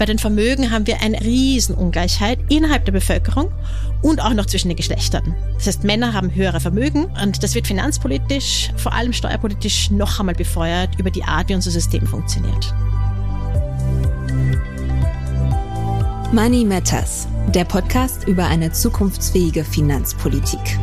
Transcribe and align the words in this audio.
Bei 0.00 0.06
den 0.06 0.18
Vermögen 0.18 0.70
haben 0.70 0.86
wir 0.86 1.02
eine 1.02 1.20
Riesenungleichheit 1.20 2.38
innerhalb 2.48 2.86
der 2.86 2.92
Bevölkerung 2.92 3.52
und 4.00 4.22
auch 4.22 4.32
noch 4.32 4.46
zwischen 4.46 4.68
den 4.68 4.78
Geschlechtern. 4.78 5.36
Das 5.56 5.66
heißt, 5.66 5.84
Männer 5.84 6.14
haben 6.14 6.34
höhere 6.34 6.58
Vermögen 6.58 7.04
und 7.22 7.42
das 7.42 7.54
wird 7.54 7.66
finanzpolitisch, 7.66 8.70
vor 8.76 8.94
allem 8.94 9.12
steuerpolitisch 9.12 9.90
noch 9.90 10.18
einmal 10.18 10.34
befeuert 10.34 10.98
über 10.98 11.10
die 11.10 11.22
Art, 11.22 11.50
wie 11.50 11.54
unser 11.54 11.70
System 11.70 12.06
funktioniert. 12.06 12.74
Money 16.32 16.64
Matters, 16.64 17.28
der 17.54 17.66
Podcast 17.66 18.26
über 18.26 18.46
eine 18.46 18.72
zukunftsfähige 18.72 19.64
Finanzpolitik. 19.64 20.78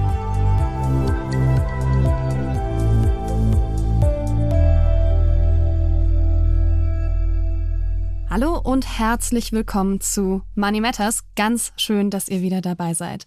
Und 8.67 8.99
herzlich 8.99 9.53
willkommen 9.53 10.01
zu 10.01 10.41
Money 10.55 10.81
Matters. 10.81 11.23
Ganz 11.37 11.71
schön, 11.77 12.09
dass 12.09 12.27
ihr 12.27 12.41
wieder 12.41 12.59
dabei 12.59 12.93
seid. 12.93 13.23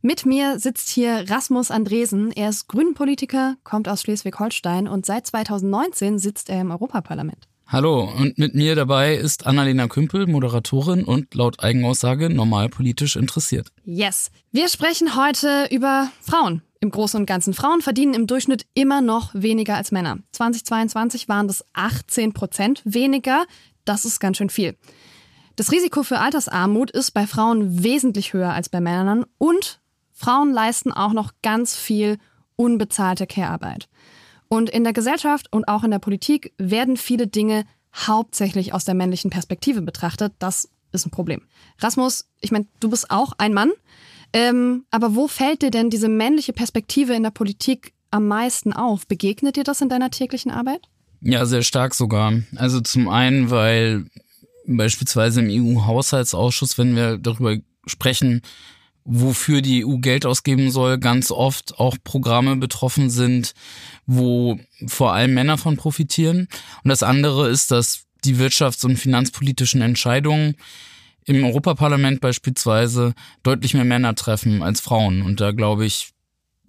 Mit 0.00 0.24
mir 0.24 0.60
sitzt 0.60 0.90
hier 0.90 1.24
Rasmus 1.28 1.72
Andresen. 1.72 2.30
Er 2.30 2.50
ist 2.50 2.68
Grünenpolitiker, 2.68 3.56
kommt 3.64 3.88
aus 3.88 4.02
Schleswig-Holstein 4.02 4.86
und 4.86 5.04
seit 5.04 5.26
2019 5.26 6.20
sitzt 6.20 6.50
er 6.50 6.60
im 6.60 6.70
Europaparlament. 6.70 7.48
Hallo, 7.66 8.08
und 8.16 8.38
mit 8.38 8.54
mir 8.54 8.76
dabei 8.76 9.16
ist 9.16 9.44
Annalena 9.44 9.88
Kümpel, 9.88 10.28
Moderatorin 10.28 11.02
und 11.02 11.34
laut 11.34 11.64
Eigenaussage 11.64 12.30
normal 12.30 12.68
politisch 12.68 13.16
interessiert. 13.16 13.72
Yes. 13.84 14.30
Wir 14.52 14.68
sprechen 14.68 15.16
heute 15.16 15.66
über 15.72 16.12
Frauen. 16.20 16.62
Im 16.78 16.92
Großen 16.92 17.18
und 17.18 17.26
Ganzen. 17.26 17.54
Frauen 17.54 17.80
verdienen 17.80 18.14
im 18.14 18.28
Durchschnitt 18.28 18.66
immer 18.74 19.00
noch 19.00 19.34
weniger 19.34 19.74
als 19.74 19.90
Männer. 19.90 20.18
2022 20.30 21.26
waren 21.26 21.48
das 21.48 21.64
18 21.72 22.34
Prozent 22.34 22.82
weniger. 22.84 23.46
Das 23.86 24.04
ist 24.04 24.20
ganz 24.20 24.36
schön 24.36 24.50
viel. 24.50 24.76
Das 25.56 25.72
Risiko 25.72 26.02
für 26.02 26.18
Altersarmut 26.18 26.90
ist 26.90 27.12
bei 27.12 27.26
Frauen 27.26 27.82
wesentlich 27.82 28.34
höher 28.34 28.52
als 28.52 28.68
bei 28.68 28.82
Männern 28.82 29.24
und 29.38 29.80
Frauen 30.12 30.52
leisten 30.52 30.92
auch 30.92 31.14
noch 31.14 31.32
ganz 31.42 31.74
viel 31.74 32.18
unbezahlte 32.56 33.26
Care-Arbeit. 33.26 33.88
Und 34.48 34.70
in 34.70 34.84
der 34.84 34.92
Gesellschaft 34.92 35.52
und 35.52 35.68
auch 35.68 35.82
in 35.82 35.90
der 35.90 35.98
Politik 35.98 36.52
werden 36.58 36.96
viele 36.96 37.26
Dinge 37.26 37.64
hauptsächlich 37.94 38.74
aus 38.74 38.84
der 38.84 38.94
männlichen 38.94 39.30
Perspektive 39.30 39.82
betrachtet. 39.82 40.34
Das 40.38 40.68
ist 40.92 41.06
ein 41.06 41.10
Problem. 41.10 41.42
Rasmus, 41.78 42.28
ich 42.40 42.52
meine, 42.52 42.66
du 42.80 42.90
bist 42.90 43.10
auch 43.10 43.32
ein 43.38 43.54
Mann. 43.54 43.72
Ähm, 44.32 44.84
aber 44.90 45.14
wo 45.14 45.28
fällt 45.28 45.62
dir 45.62 45.70
denn 45.70 45.90
diese 45.90 46.08
männliche 46.08 46.52
Perspektive 46.52 47.14
in 47.14 47.22
der 47.22 47.30
Politik 47.30 47.94
am 48.10 48.28
meisten 48.28 48.72
auf? 48.72 49.06
Begegnet 49.06 49.56
dir 49.56 49.64
das 49.64 49.80
in 49.80 49.88
deiner 49.88 50.10
täglichen 50.10 50.50
Arbeit? 50.50 50.88
Ja, 51.20 51.46
sehr 51.46 51.62
stark 51.62 51.94
sogar. 51.94 52.32
Also 52.56 52.80
zum 52.80 53.08
einen, 53.08 53.50
weil 53.50 54.06
beispielsweise 54.66 55.40
im 55.40 55.76
EU-Haushaltsausschuss, 55.76 56.78
wenn 56.78 56.96
wir 56.96 57.18
darüber 57.18 57.56
sprechen, 57.86 58.42
wofür 59.04 59.62
die 59.62 59.86
EU 59.86 59.98
Geld 59.98 60.26
ausgeben 60.26 60.70
soll, 60.70 60.98
ganz 60.98 61.30
oft 61.30 61.78
auch 61.78 61.96
Programme 62.02 62.56
betroffen 62.56 63.08
sind, 63.08 63.54
wo 64.04 64.58
vor 64.86 65.12
allem 65.12 65.34
Männer 65.34 65.58
von 65.58 65.76
profitieren. 65.76 66.48
Und 66.82 66.88
das 66.88 67.04
andere 67.04 67.48
ist, 67.48 67.70
dass 67.70 68.06
die 68.24 68.36
wirtschafts- 68.36 68.84
und 68.84 68.96
finanzpolitischen 68.96 69.80
Entscheidungen 69.80 70.56
im 71.24 71.44
Europaparlament 71.44 72.20
beispielsweise 72.20 73.14
deutlich 73.42 73.74
mehr 73.74 73.84
Männer 73.84 74.14
treffen 74.16 74.62
als 74.62 74.80
Frauen. 74.80 75.22
Und 75.22 75.40
da 75.40 75.52
glaube 75.52 75.86
ich, 75.86 76.10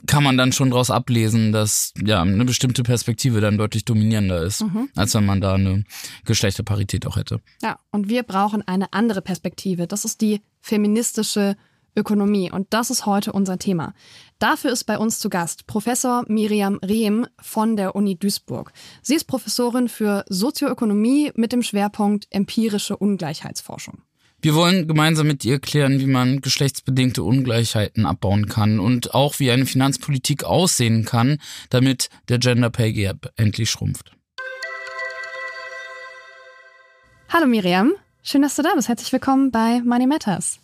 kann 0.06 0.23
man 0.23 0.38
dann 0.38 0.52
schon 0.52 0.70
daraus 0.70 0.92
ablesen, 0.92 1.52
dass 1.52 1.94
ja 2.00 2.22
eine 2.22 2.45
bestimmte 2.45 2.84
Perspektive 2.84 3.42
dann 3.42 3.58
deutlich 3.58 3.86
dominierender 3.86 4.44
ist, 4.44 4.62
mhm. 4.62 4.89
als 4.95 5.16
wenn 5.16 5.26
man 5.26 5.42
da 5.42 5.56
eine 5.56 5.84
Geschlechterparität 6.26 7.08
auch 7.08 7.16
hätte. 7.16 7.42
Ja, 7.62 7.80
und 7.92 8.09
wir 8.09 8.23
brauchen 8.23 8.62
eine 8.67 8.94
andere 8.94 9.22
Perspektive. 9.22 9.88
Das 9.88 10.06
ist 10.06 10.22
die 10.22 10.42
feministische 10.62 11.55
Ökonomie. 11.98 12.52
Und 12.52 12.67
das 12.70 12.92
ist 12.92 13.05
heute 13.05 13.33
unser 13.33 13.58
Thema. 13.58 13.94
Dafür 14.39 14.72
ist 14.72 14.83
bei 14.83 14.99
uns 14.99 15.20
zu 15.20 15.30
Gast 15.30 15.66
Professor 15.66 16.23
Miriam 16.27 16.80
Rehm 16.86 17.26
von 17.42 17.76
der 17.76 17.95
Uni 17.95 18.17
Duisburg. 18.17 18.72
Sie 19.02 19.16
ist 19.16 19.26
Professorin 19.26 19.89
für 19.89 20.23
Sozioökonomie 20.30 21.32
mit 21.36 21.52
dem 21.52 21.64
Schwerpunkt 21.64 22.27
empirische 22.30 22.95
Ungleichheitsforschung. 22.95 24.04
Wir 24.39 24.53
wollen 24.53 24.87
gemeinsam 24.87 25.25
mit 25.25 25.43
ihr 25.45 25.59
klären, 25.59 25.99
wie 25.99 26.05
man 26.05 26.42
geschlechtsbedingte 26.42 27.23
Ungleichheiten 27.23 28.05
abbauen 28.05 28.48
kann 28.48 28.80
und 28.80 29.15
auch 29.15 29.39
wie 29.39 29.49
eine 29.49 29.65
Finanzpolitik 29.65 30.43
aussehen 30.43 31.05
kann, 31.05 31.39
damit 31.71 32.09
der 32.30 32.37
Gender 32.37 32.70
Pay 32.70 32.93
Gap 32.93 33.33
endlich 33.36 33.71
schrumpft. 33.71 34.11
Hallo 37.30 37.48
Miriam, 37.48 37.93
schön, 38.21 38.43
dass 38.43 38.55
du 38.55 38.61
da 38.61 38.75
bist. 38.75 38.89
Herzlich 38.89 39.11
willkommen 39.11 39.49
bei 39.49 39.81
Money 39.81 40.05
Matters. 40.05 40.59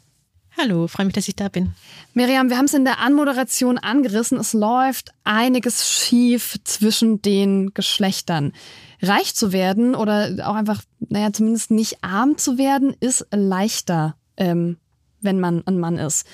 Hallo, 0.56 0.88
freue 0.88 1.08
mich, 1.08 1.16
dass 1.16 1.28
ich 1.28 1.36
da 1.36 1.50
bin. 1.50 1.74
Miriam, 2.14 2.52
wir 2.52 2.58
haben 2.58 2.66
es 2.66 2.76
in 2.76 2.86
der 2.86 3.00
Anmoderation 3.00 3.80
angerissen. 3.80 4.38
Es 4.38 4.54
läuft 4.54 5.12
einiges 5.24 5.90
schief 5.90 6.60
zwischen 6.64 7.24
den 7.24 7.74
Geschlechtern 7.74 8.54
reich 9.04 9.36
zu 9.36 9.52
werden 9.52 9.96
oder 9.96 10.48
auch 10.48 10.56
einfach, 10.56 10.82
naja, 11.00 11.32
zumindest 11.34 11.72
nicht 11.72 12.04
arm 12.04 12.38
zu 12.38 12.58
werden, 12.58 12.96
ist 13.00 13.28
leichter, 13.32 14.16
ähm, 14.38 14.78
wenn 15.22 15.40
man 15.40 15.66
ein 15.68 15.80
Mann 15.80 15.98
ist. 15.98 16.26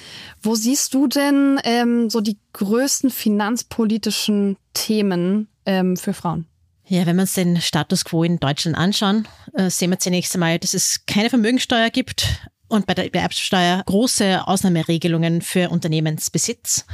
Wo 0.41 0.55
siehst 0.55 0.93
du 0.93 1.07
denn 1.07 1.59
ähm, 1.63 2.09
so 2.09 2.21
die 2.21 2.37
größten 2.53 3.09
finanzpolitischen 3.09 4.57
Themen 4.73 5.47
ähm, 5.65 5.97
für 5.97 6.13
Frauen? 6.13 6.45
Ja, 6.85 7.05
wenn 7.05 7.17
wir 7.17 7.21
uns 7.21 7.33
den 7.33 7.61
Status 7.61 8.03
quo 8.03 8.23
in 8.23 8.39
Deutschland 8.39 8.75
anschauen, 8.75 9.27
äh, 9.53 9.69
sehen 9.69 9.91
wir 9.91 9.99
zunächst 9.99 10.33
einmal, 10.33 10.57
dass 10.57 10.73
es 10.73 11.05
keine 11.05 11.29
Vermögensteuer 11.29 11.89
gibt 11.91 12.25
und 12.67 12.87
bei 12.87 12.93
der 12.93 13.13
Erbsteuer 13.13 13.83
große 13.85 14.47
Ausnahmeregelungen 14.47 15.41
für 15.41 15.69
Unternehmensbesitz. 15.69 16.85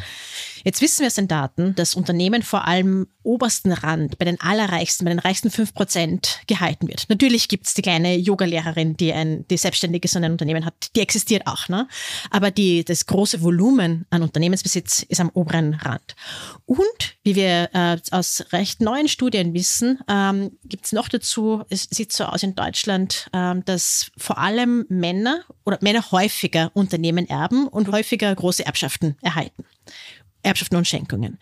Jetzt 0.66 0.82
wissen 0.82 1.02
wir 1.02 1.08
aus 1.08 1.14
den 1.14 1.28
Daten, 1.28 1.76
dass 1.76 1.94
Unternehmen 1.94 2.42
vor 2.42 2.68
allem 2.68 3.06
obersten 3.22 3.72
Rand, 3.72 4.18
bei 4.18 4.26
den 4.26 4.42
allerreichsten, 4.42 5.06
bei 5.06 5.10
den 5.10 5.20
reichsten 5.20 5.52
fünf 5.52 5.76
Prozent 5.76 6.42
gehalten 6.48 6.88
wird. 6.88 7.06
Natürlich 7.08 7.48
gibt's 7.48 7.76
die 7.76 7.84
kleine 7.84 8.16
Yogalehrerin, 8.16 8.98
die 8.98 9.14
ein, 9.14 9.48
die 9.48 9.58
selbstständig 9.58 10.06
ist 10.06 10.16
und 10.16 10.24
ein 10.24 10.32
Unternehmen 10.32 10.66
hat, 10.66 10.96
die 10.96 11.02
existiert 11.02 11.46
auch, 11.46 11.70
ne? 11.70 11.88
Aber 12.32 12.50
die, 12.50 12.84
das 12.84 13.06
große 13.06 13.44
Volumen 13.44 14.08
an 14.10 14.24
Unternehmensbesitz 14.24 15.04
ist 15.04 15.22
am 15.22 15.30
oberen 15.30 15.76
Rand. 15.76 16.16
Und 16.66 17.18
wie 17.24 17.36
wir 17.36 17.70
äh, 17.74 17.98
aus 18.10 18.46
recht 18.52 18.82
neuen 18.82 19.08
Studien 19.08 19.54
wissen, 19.54 20.00
ähm, 20.08 20.58
gibt's 20.64 20.94
noch 20.94 21.10
dazu, 21.10 21.64
es 21.70 21.84
sieht 21.92 22.12
so 22.12 22.24
aus 22.26 22.42
in 22.42 22.56
Deutschland, 22.56 23.30
ähm, 23.34 23.64
dass 23.66 24.10
vor 24.18 24.40
allem 24.40 24.86
Männer 24.90 25.42
oder 25.64 25.78
Männer 25.82 26.12
häufiger 26.12 26.72
Unternehmen 26.74 27.30
erben 27.30 27.68
und 27.68 27.92
häufiger 27.92 28.34
große 28.34 28.66
Erbschaften 28.66 29.16
erhalten. 29.22 29.64
Erbschaften 30.46 30.76
und 30.76 30.88
Schenkungen. 30.88 31.38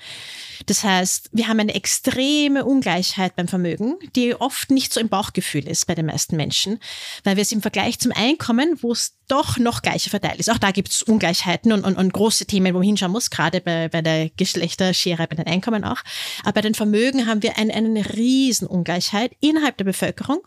Das 0.65 0.83
heißt, 0.83 1.29
wir 1.31 1.47
haben 1.47 1.59
eine 1.59 1.75
extreme 1.75 2.65
Ungleichheit 2.65 3.35
beim 3.35 3.47
Vermögen, 3.47 3.95
die 4.15 4.35
oft 4.35 4.71
nicht 4.71 4.93
so 4.93 4.99
im 4.99 5.09
Bauchgefühl 5.09 5.67
ist 5.67 5.85
bei 5.85 5.95
den 5.95 6.05
meisten 6.05 6.35
Menschen, 6.35 6.79
weil 7.23 7.35
wir 7.35 7.41
es 7.41 7.51
im 7.51 7.61
Vergleich 7.61 7.99
zum 7.99 8.11
Einkommen, 8.11 8.77
wo 8.81 8.91
es 8.91 9.17
doch 9.27 9.57
noch 9.57 9.81
gleicher 9.81 10.09
verteilt 10.09 10.39
ist. 10.39 10.49
Auch 10.49 10.57
da 10.57 10.71
gibt 10.71 10.89
es 10.89 11.03
Ungleichheiten 11.03 11.71
und, 11.71 11.83
und, 11.83 11.97
und, 11.97 12.13
große 12.13 12.45
Themen, 12.45 12.73
wo 12.73 12.79
man 12.79 12.87
hinschauen 12.87 13.11
muss, 13.11 13.29
gerade 13.29 13.61
bei, 13.61 13.89
bei 13.89 14.01
der 14.01 14.29
Geschlechterschere, 14.29 15.27
bei 15.27 15.35
den 15.35 15.47
Einkommen 15.47 15.83
auch. 15.83 16.01
Aber 16.43 16.53
bei 16.53 16.61
den 16.61 16.75
Vermögen 16.75 17.25
haben 17.25 17.41
wir 17.41 17.57
eine, 17.57 17.73
eine 17.73 18.13
Riesenungleichheit 18.13 19.31
innerhalb 19.39 19.77
der 19.77 19.85
Bevölkerung 19.85 20.41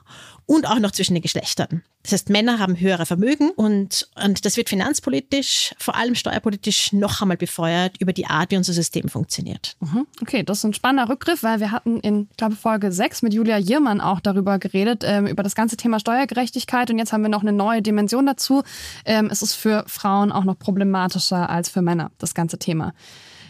und 0.44 0.66
auch 0.66 0.78
noch 0.78 0.92
zwischen 0.92 1.14
den 1.14 1.22
Geschlechtern. 1.22 1.82
Das 2.02 2.12
heißt, 2.12 2.30
Männer 2.30 2.60
haben 2.60 2.78
höhere 2.78 3.04
Vermögen 3.04 3.50
und, 3.50 4.08
und 4.22 4.44
das 4.44 4.56
wird 4.56 4.68
finanzpolitisch, 4.68 5.74
vor 5.78 5.96
allem 5.96 6.14
steuerpolitisch 6.14 6.92
noch 6.92 7.20
einmal 7.20 7.36
befeuert 7.36 7.96
über 8.00 8.12
die 8.12 8.26
Art, 8.26 8.52
wie 8.52 8.56
unser 8.56 8.72
System 8.72 9.08
funktioniert. 9.08 9.76
Mhm. 9.80 9.95
Okay, 10.20 10.42
das 10.42 10.58
ist 10.58 10.64
ein 10.64 10.74
spannender 10.74 11.08
Rückgriff, 11.10 11.42
weil 11.42 11.60
wir 11.60 11.70
hatten 11.70 12.00
in, 12.00 12.28
ich 12.30 12.36
glaube, 12.36 12.56
Folge 12.56 12.92
6 12.92 13.22
mit 13.22 13.34
Julia 13.34 13.58
Jirmann 13.58 14.00
auch 14.00 14.20
darüber 14.20 14.58
geredet, 14.58 15.02
ähm, 15.04 15.26
über 15.26 15.42
das 15.42 15.54
ganze 15.54 15.76
Thema 15.76 16.00
Steuergerechtigkeit 16.00 16.90
und 16.90 16.98
jetzt 16.98 17.12
haben 17.12 17.22
wir 17.22 17.28
noch 17.28 17.42
eine 17.42 17.52
neue 17.52 17.82
Dimension 17.82 18.26
dazu. 18.26 18.62
Ähm, 19.04 19.28
es 19.30 19.42
ist 19.42 19.54
für 19.54 19.84
Frauen 19.86 20.32
auch 20.32 20.44
noch 20.44 20.58
problematischer 20.58 21.48
als 21.48 21.68
für 21.68 21.82
Männer, 21.82 22.10
das 22.18 22.34
ganze 22.34 22.58
Thema. 22.58 22.92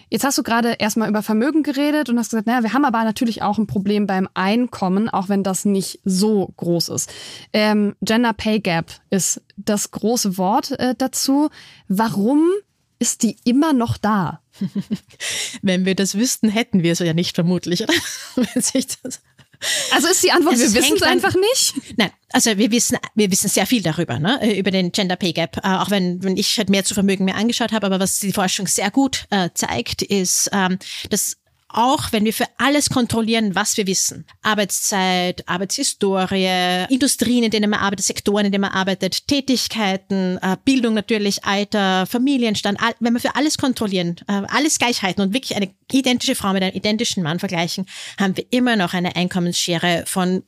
Jetzt 0.08 0.24
hast 0.24 0.38
du 0.38 0.44
gerade 0.44 0.74
erstmal 0.78 1.08
über 1.08 1.22
Vermögen 1.22 1.64
geredet 1.64 2.08
und 2.08 2.18
hast 2.18 2.30
gesagt, 2.30 2.46
naja, 2.46 2.62
wir 2.62 2.72
haben 2.72 2.84
aber 2.84 3.02
natürlich 3.02 3.42
auch 3.42 3.58
ein 3.58 3.66
Problem 3.66 4.06
beim 4.06 4.28
Einkommen, 4.34 5.08
auch 5.08 5.28
wenn 5.28 5.42
das 5.42 5.64
nicht 5.64 6.00
so 6.04 6.52
groß 6.56 6.90
ist. 6.90 7.12
Ähm, 7.52 7.96
Gender 8.02 8.32
Pay 8.32 8.60
Gap 8.60 8.86
ist 9.10 9.42
das 9.56 9.90
große 9.90 10.38
Wort 10.38 10.78
äh, 10.78 10.94
dazu. 10.96 11.50
Warum 11.88 12.50
ist 13.00 13.24
die 13.24 13.36
immer 13.44 13.72
noch 13.72 13.96
da? 13.96 14.40
Wenn 15.62 15.84
wir 15.84 15.94
das 15.94 16.16
wüssten, 16.16 16.48
hätten 16.48 16.82
wir 16.82 16.92
es 16.92 16.98
ja 16.98 17.14
nicht 17.14 17.34
vermutlich. 17.34 17.84
Das 18.54 18.72
also 19.90 20.08
ist 20.08 20.22
die 20.22 20.32
Antwort, 20.32 20.54
es 20.54 20.74
wir 20.74 20.82
wissen 20.82 20.96
es 20.96 21.02
einfach 21.02 21.34
nicht? 21.34 21.96
Nein, 21.96 22.10
also 22.32 22.56
wir 22.58 22.70
wissen, 22.70 22.98
wir 23.14 23.30
wissen 23.30 23.48
sehr 23.48 23.66
viel 23.66 23.82
darüber, 23.82 24.18
ne? 24.18 24.58
Über 24.58 24.70
den 24.70 24.92
Gender 24.92 25.16
Pay 25.16 25.32
Gap, 25.32 25.56
äh, 25.58 25.68
auch 25.68 25.90
wenn, 25.90 26.22
wenn 26.22 26.36
ich 26.36 26.58
halt 26.58 26.68
mehr 26.68 26.84
zu 26.84 26.94
Vermögen 26.94 27.24
mir 27.24 27.34
angeschaut 27.34 27.72
habe, 27.72 27.86
aber 27.86 28.00
was 28.00 28.18
die 28.18 28.32
Forschung 28.32 28.66
sehr 28.66 28.90
gut 28.90 29.24
äh, 29.30 29.50
zeigt, 29.54 30.02
ist, 30.02 30.50
ähm, 30.52 30.78
dass 31.10 31.38
auch 31.68 32.12
wenn 32.12 32.24
wir 32.24 32.32
für 32.32 32.46
alles 32.58 32.90
kontrollieren, 32.90 33.54
was 33.54 33.76
wir 33.76 33.86
wissen. 33.86 34.24
Arbeitszeit, 34.42 35.48
Arbeitshistorie, 35.48 36.86
Industrien, 36.88 37.44
in 37.44 37.50
denen 37.50 37.70
man 37.70 37.80
arbeitet, 37.80 38.06
Sektoren, 38.06 38.46
in 38.46 38.52
denen 38.52 38.62
man 38.62 38.72
arbeitet, 38.72 39.26
Tätigkeiten, 39.26 40.38
äh, 40.42 40.56
Bildung 40.64 40.94
natürlich, 40.94 41.44
Alter, 41.44 42.06
Familienstand, 42.06 42.78
wenn 43.00 43.12
wir 43.12 43.20
für 43.20 43.34
alles 43.34 43.58
kontrollieren, 43.58 44.16
äh, 44.28 44.42
alles 44.48 44.78
Gleichheiten 44.78 45.22
und 45.22 45.34
wirklich 45.34 45.56
eine 45.56 45.74
identische 45.90 46.34
Frau 46.34 46.52
mit 46.52 46.62
einem 46.62 46.74
identischen 46.74 47.22
Mann 47.22 47.38
vergleichen, 47.38 47.86
haben 48.18 48.36
wir 48.36 48.46
immer 48.50 48.76
noch 48.76 48.94
eine 48.94 49.16
Einkommensschere 49.16 50.04
von 50.06 50.42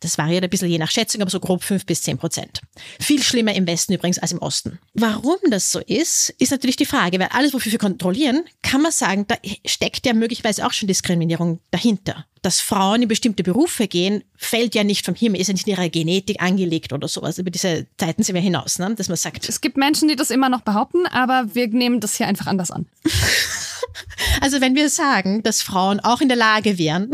das 0.00 0.18
variiert 0.18 0.44
ein 0.44 0.50
bisschen 0.50 0.68
je 0.68 0.78
nach 0.78 0.90
Schätzung, 0.90 1.22
aber 1.22 1.30
so 1.30 1.40
grob 1.40 1.64
fünf 1.64 1.86
bis 1.86 2.02
zehn 2.02 2.18
Prozent. 2.18 2.60
Viel 3.00 3.22
schlimmer 3.22 3.54
im 3.54 3.66
Westen 3.66 3.94
übrigens 3.94 4.18
als 4.18 4.32
im 4.32 4.38
Osten. 4.38 4.78
Warum 4.94 5.38
das 5.50 5.72
so 5.72 5.80
ist, 5.80 6.34
ist 6.38 6.50
natürlich 6.50 6.76
die 6.76 6.84
Frage, 6.84 7.18
weil 7.18 7.28
alles, 7.28 7.54
wofür 7.54 7.72
wir 7.72 7.78
kontrollieren, 7.78 8.44
kann 8.62 8.82
man 8.82 8.92
sagen, 8.92 9.26
da 9.26 9.36
steckt 9.64 10.04
ja 10.04 10.12
möglicherweise 10.12 10.66
auch 10.66 10.72
schon 10.72 10.86
Diskriminierung 10.86 11.60
dahinter. 11.70 12.26
Dass 12.42 12.60
Frauen 12.60 13.02
in 13.02 13.08
bestimmte 13.08 13.42
Berufe 13.42 13.88
gehen, 13.88 14.22
fällt 14.36 14.74
ja 14.74 14.84
nicht 14.84 15.04
vom 15.04 15.14
Himmel, 15.14 15.40
ist 15.40 15.48
ja 15.48 15.54
nicht 15.54 15.66
in 15.66 15.72
ihrer 15.72 15.88
Genetik 15.88 16.42
angelegt 16.42 16.92
oder 16.92 17.08
sowas. 17.08 17.38
Über 17.38 17.50
diese 17.50 17.86
Zeiten 17.96 18.22
sind 18.22 18.34
wir 18.34 18.42
hinaus, 18.42 18.78
ne? 18.78 18.94
dass 18.94 19.08
man 19.08 19.16
sagt. 19.16 19.48
Es 19.48 19.60
gibt 19.60 19.76
Menschen, 19.76 20.08
die 20.08 20.16
das 20.16 20.30
immer 20.30 20.48
noch 20.48 20.60
behaupten, 20.60 21.06
aber 21.06 21.54
wir 21.54 21.68
nehmen 21.68 22.00
das 22.00 22.16
hier 22.16 22.28
einfach 22.28 22.46
anders 22.46 22.70
an. 22.70 22.86
also 24.40 24.60
wenn 24.60 24.74
wir 24.74 24.90
sagen, 24.90 25.42
dass 25.42 25.62
Frauen 25.62 26.00
auch 26.00 26.20
in 26.20 26.28
der 26.28 26.36
Lage 26.36 26.78
wären, 26.78 27.10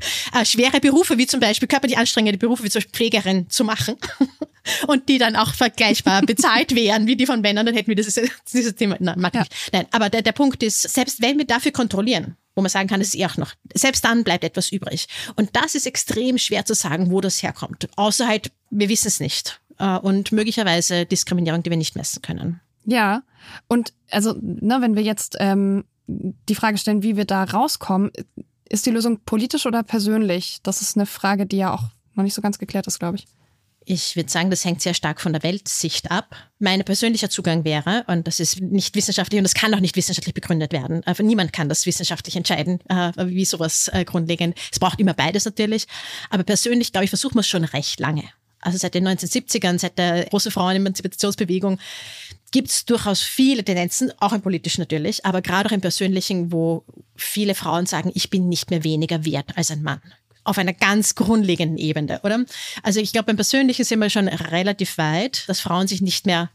äh, 0.34 0.44
schwere 0.44 0.80
Berufe 0.80 1.18
wie 1.18 1.26
zum 1.26 1.40
Beispiel 1.40 1.68
körperlich 1.68 1.98
anstrengende 1.98 2.38
Berufe 2.38 2.64
wie 2.64 2.70
zum 2.70 2.80
Beispiel 2.80 2.92
Pflegerin 2.92 3.50
zu 3.50 3.64
machen 3.64 3.96
und 4.86 5.08
die 5.08 5.18
dann 5.18 5.36
auch 5.36 5.54
vergleichbar 5.54 6.22
bezahlt 6.26 6.74
wären 6.74 7.06
wie 7.06 7.16
die 7.16 7.26
von 7.26 7.40
Männern, 7.40 7.66
dann 7.66 7.74
hätten 7.74 7.88
wir 7.88 7.96
dieses, 7.96 8.20
dieses 8.52 8.74
Thema. 8.74 8.96
Nein, 8.98 9.20
mag 9.20 9.34
ja. 9.34 9.44
Nein, 9.72 9.86
aber 9.90 10.10
der, 10.10 10.22
der 10.22 10.32
Punkt 10.32 10.62
ist, 10.62 10.82
selbst 10.82 11.22
wenn 11.22 11.38
wir 11.38 11.46
dafür 11.46 11.72
kontrollieren, 11.72 12.36
wo 12.54 12.62
man 12.62 12.70
sagen 12.70 12.88
kann, 12.88 13.00
das 13.00 13.08
ist 13.08 13.16
eh 13.16 13.26
auch 13.26 13.36
noch, 13.36 13.54
selbst 13.74 14.04
dann 14.04 14.24
bleibt 14.24 14.44
etwas 14.44 14.72
übrig. 14.72 15.06
Und 15.36 15.50
das 15.54 15.74
ist 15.74 15.86
extrem 15.86 16.38
schwer 16.38 16.64
zu 16.64 16.74
sagen, 16.74 17.10
wo 17.10 17.20
das 17.20 17.42
herkommt. 17.42 17.88
Außer 17.96 18.26
halt, 18.26 18.50
wir 18.70 18.88
wissen 18.88 19.08
es 19.08 19.20
nicht. 19.20 19.60
Äh, 19.78 19.96
und 19.98 20.32
möglicherweise 20.32 21.06
Diskriminierung, 21.06 21.62
die 21.62 21.70
wir 21.70 21.76
nicht 21.76 21.96
messen 21.96 22.22
können. 22.22 22.60
Ja, 22.84 23.22
und 23.68 23.92
also, 24.10 24.34
ne, 24.40 24.78
wenn 24.80 24.96
wir 24.96 25.02
jetzt 25.02 25.36
ähm, 25.38 25.84
die 26.06 26.54
Frage 26.54 26.78
stellen, 26.78 27.02
wie 27.02 27.16
wir 27.16 27.24
da 27.24 27.44
rauskommen, 27.44 28.10
ist 28.70 28.86
die 28.86 28.90
Lösung 28.90 29.20
politisch 29.26 29.66
oder 29.66 29.82
persönlich? 29.82 30.60
Das 30.62 30.80
ist 30.80 30.96
eine 30.96 31.04
Frage, 31.04 31.44
die 31.44 31.58
ja 31.58 31.74
auch 31.74 31.84
noch 32.14 32.24
nicht 32.24 32.34
so 32.34 32.40
ganz 32.40 32.58
geklärt 32.58 32.86
ist, 32.86 32.98
glaube 32.98 33.16
ich. 33.16 33.26
Ich 33.84 34.14
würde 34.14 34.30
sagen, 34.30 34.50
das 34.50 34.64
hängt 34.64 34.82
sehr 34.82 34.94
stark 34.94 35.20
von 35.20 35.32
der 35.32 35.42
Weltsicht 35.42 36.10
ab. 36.10 36.36
Mein 36.58 36.84
persönlicher 36.84 37.28
Zugang 37.28 37.64
wäre, 37.64 38.04
und 38.06 38.26
das 38.26 38.38
ist 38.38 38.60
nicht 38.60 38.94
wissenschaftlich 38.94 39.38
und 39.38 39.44
das 39.44 39.54
kann 39.54 39.74
auch 39.74 39.80
nicht 39.80 39.96
wissenschaftlich 39.96 40.34
begründet 40.34 40.72
werden. 40.72 41.02
Also 41.06 41.24
niemand 41.24 41.52
kann 41.52 41.68
das 41.68 41.86
wissenschaftlich 41.86 42.36
entscheiden, 42.36 42.78
äh, 42.88 43.12
wie 43.26 43.44
sowas 43.44 43.88
äh, 43.92 44.04
grundlegend. 44.04 44.56
Es 44.70 44.78
braucht 44.78 45.00
immer 45.00 45.14
beides 45.14 45.44
natürlich. 45.46 45.86
Aber 46.28 46.44
persönlich, 46.44 46.92
glaube 46.92 47.04
ich, 47.04 47.10
versuchen 47.10 47.34
wir 47.34 47.40
es 47.40 47.48
schon 47.48 47.64
recht 47.64 47.98
lange. 47.98 48.24
Also 48.60 48.76
seit 48.78 48.94
den 48.94 49.08
1970ern, 49.08 49.78
seit 49.78 49.98
der 49.98 50.26
großen 50.26 50.52
Frauenemanzipationsbewegung, 50.52 51.78
gibt 52.50 52.68
es 52.68 52.84
durchaus 52.84 53.22
viele 53.22 53.64
Tendenzen, 53.64 54.12
auch 54.18 54.32
im 54.32 54.42
politischen 54.42 54.80
natürlich, 54.80 55.24
aber 55.24 55.42
gerade 55.42 55.68
auch 55.68 55.72
im 55.72 55.80
persönlichen, 55.80 56.52
wo 56.52 56.84
viele 57.16 57.54
Frauen 57.54 57.86
sagen, 57.86 58.10
ich 58.14 58.30
bin 58.30 58.48
nicht 58.48 58.70
mehr 58.70 58.84
weniger 58.84 59.24
wert 59.24 59.56
als 59.56 59.70
ein 59.70 59.82
Mann. 59.82 60.00
Auf 60.42 60.58
einer 60.58 60.72
ganz 60.72 61.14
grundlegenden 61.14 61.78
Ebene, 61.78 62.20
oder? 62.22 62.44
Also 62.82 63.00
ich 63.00 63.12
glaube, 63.12 63.26
beim 63.26 63.36
Persönlichen 63.36 63.84
sind 63.84 63.98
wir 63.98 64.10
schon 64.10 64.26
relativ 64.26 64.98
weit, 64.98 65.44
dass 65.48 65.60
Frauen 65.60 65.86
sich 65.86 66.00
nicht 66.00 66.26
mehr 66.26 66.50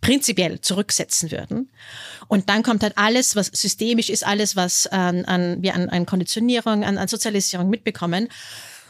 prinzipiell 0.00 0.60
zurücksetzen 0.60 1.30
würden. 1.30 1.70
Und 2.28 2.50
dann 2.50 2.62
kommt 2.62 2.82
halt 2.82 2.98
alles, 2.98 3.36
was 3.36 3.46
systemisch 3.46 4.10
ist, 4.10 4.26
alles, 4.26 4.54
was 4.54 4.86
an, 4.88 5.24
an, 5.24 5.62
wir 5.62 5.74
an, 5.74 5.88
an 5.88 6.04
Konditionierung, 6.04 6.84
an, 6.84 6.98
an 6.98 7.08
Sozialisierung 7.08 7.70
mitbekommen 7.70 8.28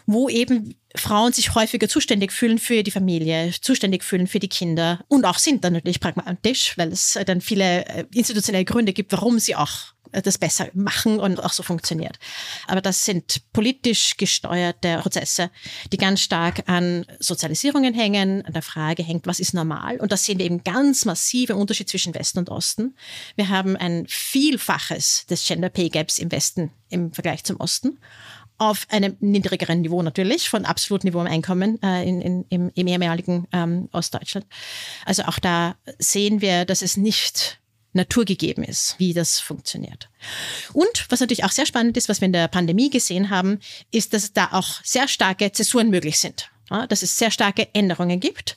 wo 0.06 0.28
eben 0.28 0.74
Frauen 0.96 1.32
sich 1.32 1.54
häufiger 1.54 1.88
zuständig 1.88 2.32
fühlen 2.32 2.58
für 2.58 2.82
die 2.82 2.90
Familie, 2.90 3.52
zuständig 3.60 4.04
fühlen 4.04 4.26
für 4.26 4.38
die 4.38 4.48
Kinder 4.48 5.00
und 5.08 5.24
auch 5.24 5.38
sind 5.38 5.64
dann 5.64 5.72
natürlich 5.72 6.00
pragmatisch, 6.00 6.78
weil 6.78 6.92
es 6.92 7.18
dann 7.26 7.40
viele 7.40 7.84
äh, 7.86 8.04
institutionelle 8.14 8.64
Gründe 8.64 8.92
gibt, 8.92 9.12
warum 9.12 9.38
sie 9.40 9.56
auch 9.56 9.94
äh, 10.12 10.22
das 10.22 10.38
besser 10.38 10.68
machen 10.72 11.18
und 11.18 11.42
auch 11.42 11.52
so 11.52 11.62
funktioniert. 11.62 12.18
Aber 12.68 12.80
das 12.80 13.04
sind 13.04 13.42
politisch 13.52 14.16
gesteuerte 14.16 14.98
Prozesse, 14.98 15.50
die 15.92 15.96
ganz 15.96 16.20
stark 16.20 16.68
an 16.68 17.06
Sozialisierungen 17.18 17.94
hängen, 17.94 18.44
an 18.46 18.52
der 18.52 18.62
Frage 18.62 19.02
hängt, 19.02 19.26
was 19.26 19.40
ist 19.40 19.52
normal? 19.52 19.96
Und 19.98 20.12
da 20.12 20.16
sehen 20.16 20.38
wir 20.38 20.46
eben 20.46 20.62
ganz 20.62 21.04
massive 21.04 21.56
Unterschied 21.56 21.88
zwischen 21.88 22.14
Westen 22.14 22.38
und 22.38 22.50
Osten. 22.50 22.94
Wir 23.34 23.48
haben 23.48 23.76
ein 23.76 24.06
Vielfaches 24.08 25.26
des 25.26 25.44
Gender 25.44 25.70
Pay 25.70 25.88
Gaps 25.88 26.18
im 26.18 26.30
Westen 26.30 26.70
im 26.88 27.12
Vergleich 27.12 27.42
zum 27.42 27.56
Osten 27.58 27.98
auf 28.58 28.86
einem 28.90 29.16
niedrigeren 29.20 29.80
Niveau 29.80 30.02
natürlich, 30.02 30.48
von 30.48 30.64
absolutem 30.64 31.08
Niveau 31.08 31.20
im 31.20 31.26
Einkommen 31.26 31.82
äh, 31.82 32.08
in, 32.08 32.20
in, 32.20 32.44
im, 32.48 32.70
im 32.74 32.86
ehemaligen 32.86 33.46
ähm, 33.52 33.88
Ostdeutschland. 33.92 34.46
Also 35.04 35.24
auch 35.24 35.38
da 35.38 35.76
sehen 35.98 36.40
wir, 36.40 36.64
dass 36.64 36.82
es 36.82 36.96
nicht 36.96 37.60
naturgegeben 37.94 38.64
ist, 38.64 38.96
wie 38.98 39.14
das 39.14 39.40
funktioniert. 39.40 40.10
Und 40.72 41.06
was 41.08 41.20
natürlich 41.20 41.44
auch 41.44 41.52
sehr 41.52 41.66
spannend 41.66 41.96
ist, 41.96 42.08
was 42.08 42.20
wir 42.20 42.26
in 42.26 42.32
der 42.32 42.48
Pandemie 42.48 42.90
gesehen 42.90 43.30
haben, 43.30 43.60
ist, 43.90 44.12
dass 44.12 44.32
da 44.32 44.48
auch 44.52 44.82
sehr 44.82 45.08
starke 45.08 45.52
Zäsuren 45.52 45.90
möglich 45.90 46.18
sind. 46.18 46.50
Ja, 46.70 46.86
dass 46.86 47.02
es 47.02 47.18
sehr 47.18 47.30
starke 47.30 47.68
Änderungen 47.74 48.20
gibt. 48.20 48.56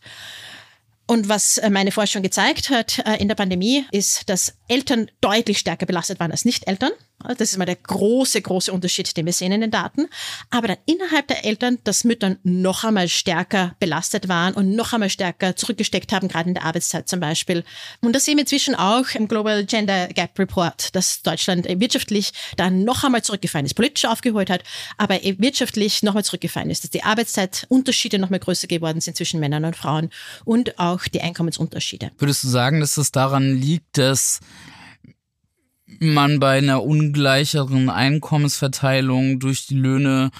Und 1.07 1.29
was 1.29 1.57
äh, 1.57 1.69
meine 1.69 1.91
Forschung 1.91 2.21
gezeigt 2.21 2.69
hat 2.69 2.99
äh, 2.99 3.15
in 3.17 3.27
der 3.27 3.35
Pandemie, 3.35 3.85
ist, 3.91 4.29
dass 4.29 4.55
Eltern 4.67 5.09
deutlich 5.21 5.57
stärker 5.59 5.85
belastet 5.85 6.19
waren 6.19 6.31
als 6.31 6.45
Nicht-Eltern. 6.45 6.91
Das 7.19 7.49
ist 7.49 7.57
mal 7.57 7.65
der 7.65 7.75
große, 7.75 8.39
große 8.41 8.71
Unterschied, 8.71 9.17
den 9.17 9.25
wir 9.25 9.33
sehen 9.33 9.51
in 9.51 9.61
den 9.61 9.71
Daten. 9.71 10.07
Aber 10.51 10.67
dann 10.67 10.77
innerhalb 10.85 11.27
der 11.27 11.45
Eltern, 11.45 11.79
dass 11.83 12.03
Müttern 12.03 12.37
noch 12.43 12.83
einmal 12.83 13.09
stärker 13.09 13.75
belastet 13.79 14.27
waren 14.27 14.53
und 14.53 14.75
noch 14.75 14.93
einmal 14.93 15.09
stärker 15.09 15.55
zurückgesteckt 15.55 16.13
haben, 16.13 16.27
gerade 16.27 16.49
in 16.49 16.53
der 16.53 16.63
Arbeitszeit 16.63 17.09
zum 17.09 17.19
Beispiel. 17.19 17.63
Und 18.01 18.13
das 18.13 18.25
sehen 18.25 18.37
wir 18.37 18.41
inzwischen 18.41 18.75
auch 18.75 19.09
im 19.15 19.27
Global 19.27 19.65
Gender 19.65 20.07
Gap 20.09 20.37
Report, 20.37 20.95
dass 20.95 21.23
Deutschland 21.23 21.67
wirtschaftlich 21.67 22.31
dann 22.55 22.83
noch 22.83 23.03
einmal 23.03 23.23
zurückgefallen 23.23 23.65
ist, 23.65 23.73
politisch 23.73 24.05
aufgeholt 24.05 24.51
hat, 24.51 24.63
aber 24.97 25.19
wirtschaftlich 25.23 26.03
noch 26.03 26.11
einmal 26.11 26.23
zurückgefallen 26.23 26.69
ist, 26.69 26.83
dass 26.83 26.91
die 26.91 27.03
Arbeitszeitunterschiede 27.03 28.19
noch 28.19 28.29
mal 28.29 28.39
größer 28.39 28.67
geworden 28.67 29.01
sind 29.01 29.17
zwischen 29.17 29.39
Männern 29.39 29.65
und 29.65 29.75
Frauen 29.75 30.11
und 30.45 30.77
auch 30.77 31.03
die 31.05 31.21
Einkommensunterschiede. 31.21 32.11
Würdest 32.19 32.43
du 32.43 32.47
sagen, 32.47 32.79
dass 32.79 32.95
es 32.97 33.11
daran 33.11 33.55
liegt, 33.55 33.97
dass 33.97 34.39
man 35.99 36.39
bei 36.39 36.57
einer 36.57 36.83
ungleicheren 36.83 37.89
Einkommensverteilung 37.89 39.39
durch 39.39 39.67
die 39.67 39.75
Löhne 39.75 40.31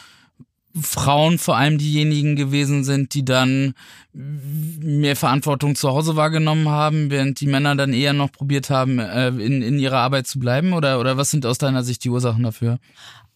Frauen 0.81 1.37
vor 1.37 1.57
allem 1.57 1.77
diejenigen 1.77 2.35
gewesen 2.35 2.83
sind, 2.83 3.13
die 3.13 3.25
dann 3.25 3.73
mehr 4.13 5.15
Verantwortung 5.15 5.75
zu 5.75 5.89
Hause 5.89 6.15
wahrgenommen 6.15 6.69
haben, 6.69 7.09
während 7.09 7.39
die 7.39 7.47
Männer 7.47 7.75
dann 7.75 7.93
eher 7.93 8.13
noch 8.13 8.31
probiert 8.31 8.69
haben, 8.69 8.99
äh, 8.99 9.29
in, 9.29 9.61
in 9.61 9.79
ihrer 9.79 9.97
Arbeit 9.97 10.27
zu 10.27 10.39
bleiben? 10.39 10.73
Oder, 10.73 10.99
oder 10.99 11.17
was 11.17 11.31
sind 11.31 11.45
aus 11.45 11.57
deiner 11.57 11.83
Sicht 11.83 12.03
die 12.03 12.09
Ursachen 12.09 12.43
dafür? 12.43 12.79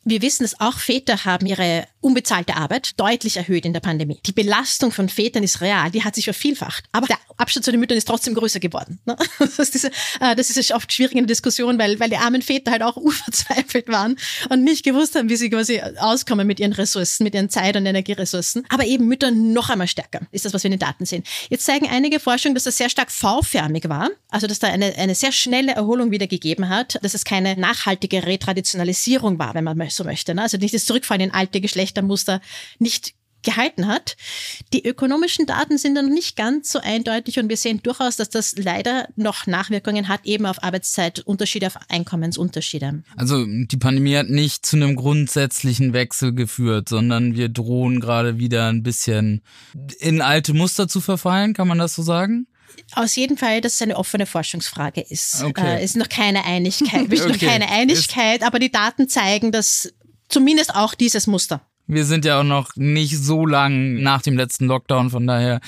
Wir 0.03 0.21
wissen 0.21 0.43
dass 0.43 0.59
auch 0.59 0.79
Väter 0.79 1.25
haben 1.25 1.45
ihre 1.45 1.85
unbezahlte 1.99 2.55
Arbeit 2.55 2.99
deutlich 2.99 3.37
erhöht 3.37 3.65
in 3.65 3.73
der 3.73 3.79
Pandemie. 3.79 4.19
Die 4.25 4.31
Belastung 4.31 4.91
von 4.91 5.07
Vätern 5.07 5.43
ist 5.43 5.61
real, 5.61 5.91
die 5.91 6.03
hat 6.03 6.15
sich 6.15 6.25
vervielfacht. 6.25 6.85
Aber 6.91 7.05
der 7.05 7.17
Abstand 7.37 7.63
zu 7.63 7.71
den 7.71 7.79
Müttern 7.79 7.97
ist 7.97 8.07
trotzdem 8.07 8.33
größer 8.33 8.59
geworden. 8.59 8.99
Ne? 9.05 9.15
Das 9.57 9.69
ist, 9.69 9.85
äh, 9.85 10.35
das 10.35 10.49
ist 10.49 10.71
oft 10.73 10.91
schwierig 10.91 11.13
in 11.13 11.19
der 11.23 11.27
Diskussion, 11.27 11.77
weil, 11.77 11.99
weil 11.99 12.09
die 12.09 12.17
armen 12.17 12.41
Väter 12.41 12.71
halt 12.71 12.81
auch 12.81 12.95
unverzweifelt 12.97 13.87
waren 13.89 14.17
und 14.49 14.63
nicht 14.63 14.83
gewusst 14.83 15.15
haben, 15.15 15.29
wie 15.29 15.35
sie 15.35 15.49
quasi 15.49 15.81
auskommen 15.99 16.47
mit 16.47 16.59
ihren 16.59 16.73
Ressourcen, 16.73 17.23
mit 17.23 17.35
ihren 17.35 17.49
Zeit- 17.49 17.75
und 17.75 17.85
Energieressourcen. 17.85 18.65
Aber 18.69 18.85
eben 18.85 19.07
Mütter 19.07 19.29
noch 19.29 19.69
einmal 19.69 19.87
stärker, 19.87 20.21
ist 20.31 20.45
das, 20.45 20.53
was 20.53 20.63
wir 20.63 20.69
in 20.69 20.77
den 20.77 20.79
Daten 20.79 21.05
sehen. 21.05 21.23
Jetzt 21.49 21.65
zeigen 21.65 21.87
einige 21.87 22.19
Forschungen, 22.19 22.55
dass 22.55 22.63
das 22.63 22.77
sehr 22.77 22.89
stark 22.89 23.11
V-förmig 23.11 23.87
war, 23.87 24.09
also 24.29 24.47
dass 24.47 24.59
da 24.59 24.67
eine, 24.67 24.95
eine 24.95 25.13
sehr 25.13 25.31
schnelle 25.31 25.73
Erholung 25.73 26.09
wieder 26.09 26.27
gegeben 26.27 26.69
hat, 26.69 26.97
dass 27.03 27.13
es 27.13 27.25
keine 27.25 27.59
nachhaltige 27.59 28.25
Retraditionalisierung 28.25 29.37
war, 29.37 29.53
wenn 29.53 29.63
man 29.63 29.77
so 29.93 30.03
möchte. 30.03 30.33
Ne? 30.35 30.41
Also 30.41 30.57
nicht 30.57 30.73
das 30.73 30.85
Zurückfallen 30.85 31.21
in 31.21 31.31
alte 31.31 31.61
Geschlechtermuster 31.61 32.41
nicht 32.79 33.13
gehalten 33.43 33.87
hat. 33.87 34.17
Die 34.73 34.85
ökonomischen 34.85 35.45
Daten 35.45 35.77
sind 35.77 35.95
dann 35.95 36.09
nicht 36.09 36.35
ganz 36.35 36.71
so 36.71 36.79
eindeutig 36.79 37.39
und 37.39 37.49
wir 37.49 37.57
sehen 37.57 37.81
durchaus, 37.83 38.15
dass 38.15 38.29
das 38.29 38.55
leider 38.57 39.07
noch 39.15 39.47
Nachwirkungen 39.47 40.07
hat, 40.07 40.25
eben 40.25 40.45
auf 40.45 40.63
Arbeitszeitunterschiede, 40.63 41.67
auf 41.67 41.77
Einkommensunterschiede. 41.89 43.03
Also 43.15 43.45
die 43.45 43.77
Pandemie 43.77 44.15
hat 44.15 44.29
nicht 44.29 44.65
zu 44.65 44.75
einem 44.75 44.95
grundsätzlichen 44.95 45.93
Wechsel 45.93 46.33
geführt, 46.33 46.89
sondern 46.89 47.35
wir 47.35 47.49
drohen 47.49 47.99
gerade 47.99 48.37
wieder 48.37 48.67
ein 48.67 48.83
bisschen 48.83 49.41
in 49.99 50.21
alte 50.21 50.53
Muster 50.53 50.87
zu 50.87 51.01
verfallen, 51.01 51.53
kann 51.53 51.67
man 51.67 51.79
das 51.79 51.95
so 51.95 52.03
sagen? 52.03 52.47
Aus 52.93 53.15
jedem 53.15 53.37
Fall, 53.37 53.61
dass 53.61 53.75
es 53.75 53.81
eine 53.81 53.95
offene 53.95 54.25
Forschungsfrage 54.25 55.01
ist. 55.01 55.43
Okay. 55.43 55.77
Äh, 55.77 55.83
ist 55.83 55.95
noch 55.95 56.09
keine 56.09 56.43
Einigkeit, 56.45 57.03
okay. 57.11 57.27
noch 57.27 57.39
keine 57.39 57.69
Einigkeit, 57.69 58.43
aber 58.43 58.59
die 58.59 58.71
Daten 58.71 59.07
zeigen, 59.07 59.51
dass 59.51 59.93
zumindest 60.29 60.75
auch 60.75 60.93
dieses 60.93 61.27
Muster 61.27 61.61
Wir 61.87 62.05
sind 62.05 62.25
ja 62.25 62.39
auch 62.39 62.43
noch 62.43 62.75
nicht 62.75 63.17
so 63.17 63.45
lang 63.45 64.01
nach 64.01 64.21
dem 64.21 64.37
letzten 64.37 64.65
Lockdown, 64.65 65.09
von 65.09 65.27
daher 65.27 65.59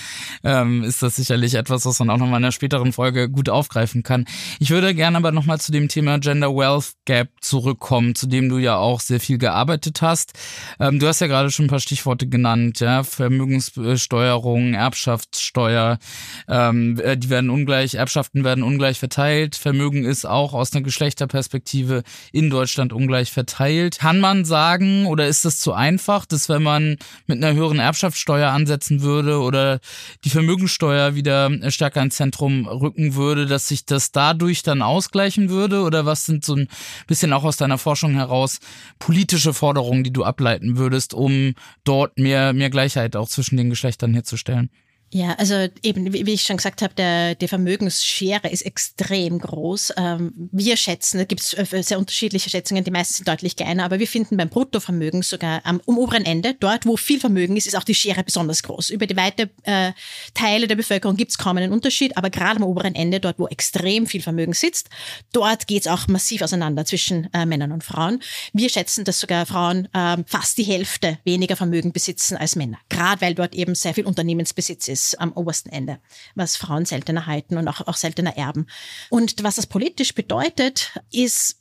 ähm, 0.43 0.83
ist 0.83 1.03
das 1.03 1.15
sicherlich 1.15 1.55
etwas, 1.55 1.85
was 1.85 1.99
man 1.99 2.09
auch 2.09 2.17
nochmal 2.17 2.39
in 2.39 2.45
einer 2.45 2.51
späteren 2.51 2.93
Folge 2.93 3.29
gut 3.29 3.49
aufgreifen 3.49 4.03
kann. 4.03 4.25
Ich 4.59 4.69
würde 4.69 4.93
gerne 4.93 5.17
aber 5.17 5.31
nochmal 5.31 5.59
zu 5.59 5.71
dem 5.71 5.87
Thema 5.87 6.19
Gender 6.19 6.55
Wealth 6.55 6.93
Gap 7.05 7.29
zurückkommen, 7.41 8.15
zu 8.15 8.27
dem 8.27 8.49
du 8.49 8.57
ja 8.57 8.77
auch 8.77 9.01
sehr 9.01 9.19
viel 9.19 9.37
gearbeitet 9.37 10.01
hast. 10.01 10.33
Ähm, 10.79 10.99
du 10.99 11.07
hast 11.07 11.19
ja 11.19 11.27
gerade 11.27 11.51
schon 11.51 11.65
ein 11.65 11.69
paar 11.69 11.79
Stichworte 11.79 12.27
genannt, 12.27 12.79
ja, 12.79 13.03
Vermögenssteuerung, 13.03 14.73
Erbschaftssteuer, 14.73 15.99
ähm, 16.47 16.99
äh, 17.03 17.17
die 17.17 17.29
werden 17.29 17.49
ungleich, 17.49 17.95
Erbschaften 17.95 18.43
werden 18.43 18.63
ungleich 18.63 18.99
verteilt, 18.99 19.55
Vermögen 19.55 20.05
ist 20.05 20.25
auch 20.25 20.53
aus 20.53 20.73
einer 20.73 20.83
Geschlechterperspektive 20.83 22.03
in 22.31 22.49
Deutschland 22.49 22.93
ungleich 22.93 23.31
verteilt. 23.31 23.99
Kann 23.99 24.19
man 24.19 24.45
sagen, 24.45 25.05
oder 25.05 25.27
ist 25.27 25.45
das 25.45 25.59
zu 25.59 25.73
einfach? 25.73 26.12
Einfach, 26.13 26.25
dass 26.25 26.49
wenn 26.49 26.63
man 26.63 26.97
mit 27.27 27.43
einer 27.43 27.55
höheren 27.55 27.79
Erbschaftssteuer 27.79 28.49
ansetzen 28.49 29.01
würde 29.01 29.39
oder 29.39 29.79
die 30.23 30.29
Vermögensteuer 30.29 31.15
wieder 31.15 31.49
stärker 31.71 32.01
ins 32.01 32.15
Zentrum 32.15 32.67
rücken 32.67 33.15
würde, 33.15 33.45
dass 33.45 33.67
sich 33.67 33.85
das 33.85 34.11
dadurch 34.11 34.63
dann 34.63 34.81
ausgleichen 34.81 35.49
würde? 35.49 35.81
Oder 35.81 36.05
was 36.05 36.25
sind 36.25 36.45
so 36.45 36.55
ein 36.55 36.67
bisschen 37.07 37.33
auch 37.33 37.43
aus 37.43 37.57
deiner 37.57 37.77
Forschung 37.77 38.13
heraus 38.13 38.59
politische 38.99 39.53
Forderungen, 39.53 40.03
die 40.03 40.13
du 40.13 40.23
ableiten 40.23 40.77
würdest, 40.77 41.13
um 41.13 41.53
dort 41.83 42.17
mehr, 42.17 42.53
mehr 42.53 42.69
Gleichheit 42.69 43.15
auch 43.15 43.27
zwischen 43.27 43.57
den 43.57 43.69
Geschlechtern 43.69 44.13
herzustellen? 44.13 44.69
Ja, 45.13 45.33
also 45.33 45.67
eben, 45.83 46.11
wie 46.11 46.33
ich 46.33 46.41
schon 46.41 46.57
gesagt 46.57 46.81
habe, 46.81 46.95
der, 46.95 47.35
die 47.35 47.47
Vermögensschere 47.47 48.49
ist 48.49 48.63
extrem 48.63 49.37
groß. 49.37 49.93
Ähm, 49.95 50.49
wir 50.51 50.75
schätzen, 50.75 51.19
da 51.19 51.25
gibt 51.25 51.41
es 51.41 51.53
äh, 51.53 51.83
sehr 51.83 51.99
unterschiedliche 51.99 52.49
Schätzungen, 52.49 52.83
die 52.83 52.89
meisten 52.89 53.13
sind 53.13 53.27
deutlich 53.27 53.55
kleiner, 53.55 53.83
aber 53.83 53.99
wir 53.99 54.07
finden 54.07 54.37
beim 54.37 54.49
Bruttovermögen 54.49 55.21
sogar 55.21 55.61
am 55.65 55.81
um 55.85 55.99
oberen 55.99 56.25
Ende, 56.25 56.55
dort 56.59 56.87
wo 56.87 56.97
viel 56.97 57.19
Vermögen 57.19 57.55
ist, 57.55 57.67
ist 57.67 57.75
auch 57.75 57.83
die 57.83 57.93
Schere 57.93 58.23
besonders 58.23 58.63
groß. 58.63 58.89
Über 58.89 59.05
die 59.05 59.15
weite 59.15 59.51
äh, 59.61 59.91
Teile 60.33 60.65
der 60.65 60.75
Bevölkerung 60.75 61.15
gibt 61.15 61.29
es 61.29 61.37
kaum 61.37 61.57
einen 61.57 61.71
Unterschied, 61.71 62.17
aber 62.17 62.31
gerade 62.31 62.55
am 62.55 62.63
oberen 62.63 62.95
Ende, 62.95 63.19
dort 63.19 63.37
wo 63.37 63.45
extrem 63.45 64.07
viel 64.07 64.23
Vermögen 64.23 64.53
sitzt, 64.53 64.89
dort 65.31 65.67
geht 65.67 65.81
es 65.81 65.87
auch 65.87 66.07
massiv 66.07 66.41
auseinander 66.41 66.85
zwischen 66.85 67.31
äh, 67.33 67.45
Männern 67.45 67.71
und 67.71 67.83
Frauen. 67.83 68.19
Wir 68.51 68.69
schätzen, 68.69 69.03
dass 69.03 69.19
sogar 69.19 69.45
Frauen 69.45 69.87
äh, 69.93 70.17
fast 70.25 70.57
die 70.57 70.63
Hälfte 70.63 71.19
weniger 71.23 71.55
Vermögen 71.55 71.91
besitzen 71.91 72.35
als 72.35 72.55
Männer, 72.55 72.79
gerade 72.89 73.21
weil 73.21 73.35
dort 73.35 73.53
eben 73.53 73.75
sehr 73.75 73.93
viel 73.93 74.07
Unternehmensbesitz 74.07 74.87
ist 74.87 75.02
am 75.19 75.33
obersten 75.33 75.69
Ende, 75.69 75.99
was 76.35 76.57
Frauen 76.57 76.85
seltener 76.85 77.25
halten 77.25 77.57
und 77.57 77.67
auch, 77.67 77.87
auch 77.87 77.97
seltener 77.97 78.37
erben. 78.37 78.67
Und 79.09 79.43
was 79.43 79.55
das 79.55 79.67
politisch 79.67 80.13
bedeutet, 80.15 80.97
ist 81.11 81.57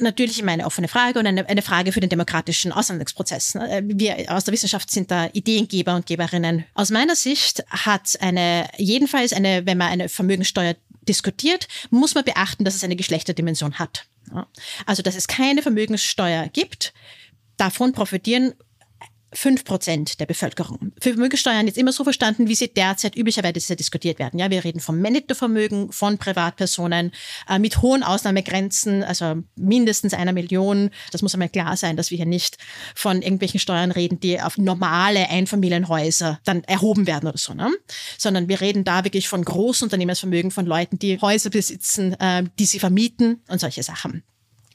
natürlich 0.00 0.40
immer 0.40 0.52
eine 0.52 0.66
offene 0.66 0.88
Frage 0.88 1.18
und 1.18 1.26
eine, 1.26 1.48
eine 1.48 1.62
Frage 1.62 1.92
für 1.92 2.00
den 2.00 2.10
demokratischen 2.10 2.72
Aushandlungsprozess. 2.72 3.54
Ne? 3.54 3.82
Wir 3.84 4.26
aus 4.28 4.44
der 4.44 4.52
Wissenschaft 4.52 4.90
sind 4.90 5.10
da 5.10 5.28
Ideengeber 5.32 5.94
und 5.94 6.06
Geberinnen. 6.06 6.64
Aus 6.74 6.90
meiner 6.90 7.14
Sicht 7.14 7.64
hat 7.68 8.20
eine, 8.20 8.68
jedenfalls 8.76 9.32
eine, 9.32 9.66
wenn 9.66 9.78
man 9.78 9.88
eine 9.88 10.08
Vermögensteuer 10.08 10.74
diskutiert, 11.08 11.68
muss 11.90 12.14
man 12.14 12.24
beachten, 12.24 12.64
dass 12.64 12.74
es 12.74 12.84
eine 12.84 12.96
Geschlechterdimension 12.96 13.78
hat. 13.78 14.06
Also, 14.86 15.02
dass 15.02 15.16
es 15.16 15.28
keine 15.28 15.62
Vermögenssteuer 15.62 16.48
gibt. 16.48 16.92
Davon 17.56 17.92
profitieren 17.92 18.54
fünf 19.34 19.64
Prozent 19.64 20.20
der 20.20 20.26
Bevölkerung. 20.26 20.92
Vermögensteuern 21.00 21.68
ist 21.68 21.76
immer 21.76 21.92
so 21.92 22.04
verstanden, 22.04 22.48
wie 22.48 22.54
sie 22.54 22.68
derzeit 22.68 23.16
üblicherweise 23.16 23.76
diskutiert 23.76 24.18
werden. 24.18 24.38
Ja, 24.38 24.50
wir 24.50 24.64
reden 24.64 24.80
vom 24.80 25.00
Nettovermögen 25.00 25.92
von 25.92 26.18
Privatpersonen 26.18 27.12
äh, 27.48 27.58
mit 27.58 27.82
hohen 27.82 28.02
Ausnahmegrenzen, 28.02 29.02
also 29.02 29.36
mindestens 29.56 30.14
einer 30.14 30.32
Million. 30.32 30.90
Das 31.12 31.22
muss 31.22 31.34
einmal 31.34 31.48
klar 31.48 31.76
sein, 31.76 31.96
dass 31.96 32.10
wir 32.10 32.16
hier 32.16 32.26
nicht 32.26 32.58
von 32.94 33.22
irgendwelchen 33.22 33.60
Steuern 33.60 33.90
reden, 33.90 34.20
die 34.20 34.40
auf 34.40 34.58
normale 34.58 35.28
Einfamilienhäuser 35.28 36.40
dann 36.44 36.64
erhoben 36.64 37.06
werden 37.06 37.28
oder 37.28 37.38
so, 37.38 37.54
ne? 37.54 37.70
sondern 38.18 38.48
wir 38.48 38.60
reden 38.60 38.84
da 38.84 39.04
wirklich 39.04 39.28
von 39.28 39.44
Großunternehmensvermögen 39.44 40.50
von 40.50 40.66
Leuten, 40.66 40.98
die 40.98 41.20
Häuser 41.20 41.50
besitzen, 41.50 42.14
äh, 42.20 42.44
die 42.58 42.66
sie 42.66 42.78
vermieten 42.78 43.42
und 43.48 43.60
solche 43.60 43.82
Sachen. 43.82 44.22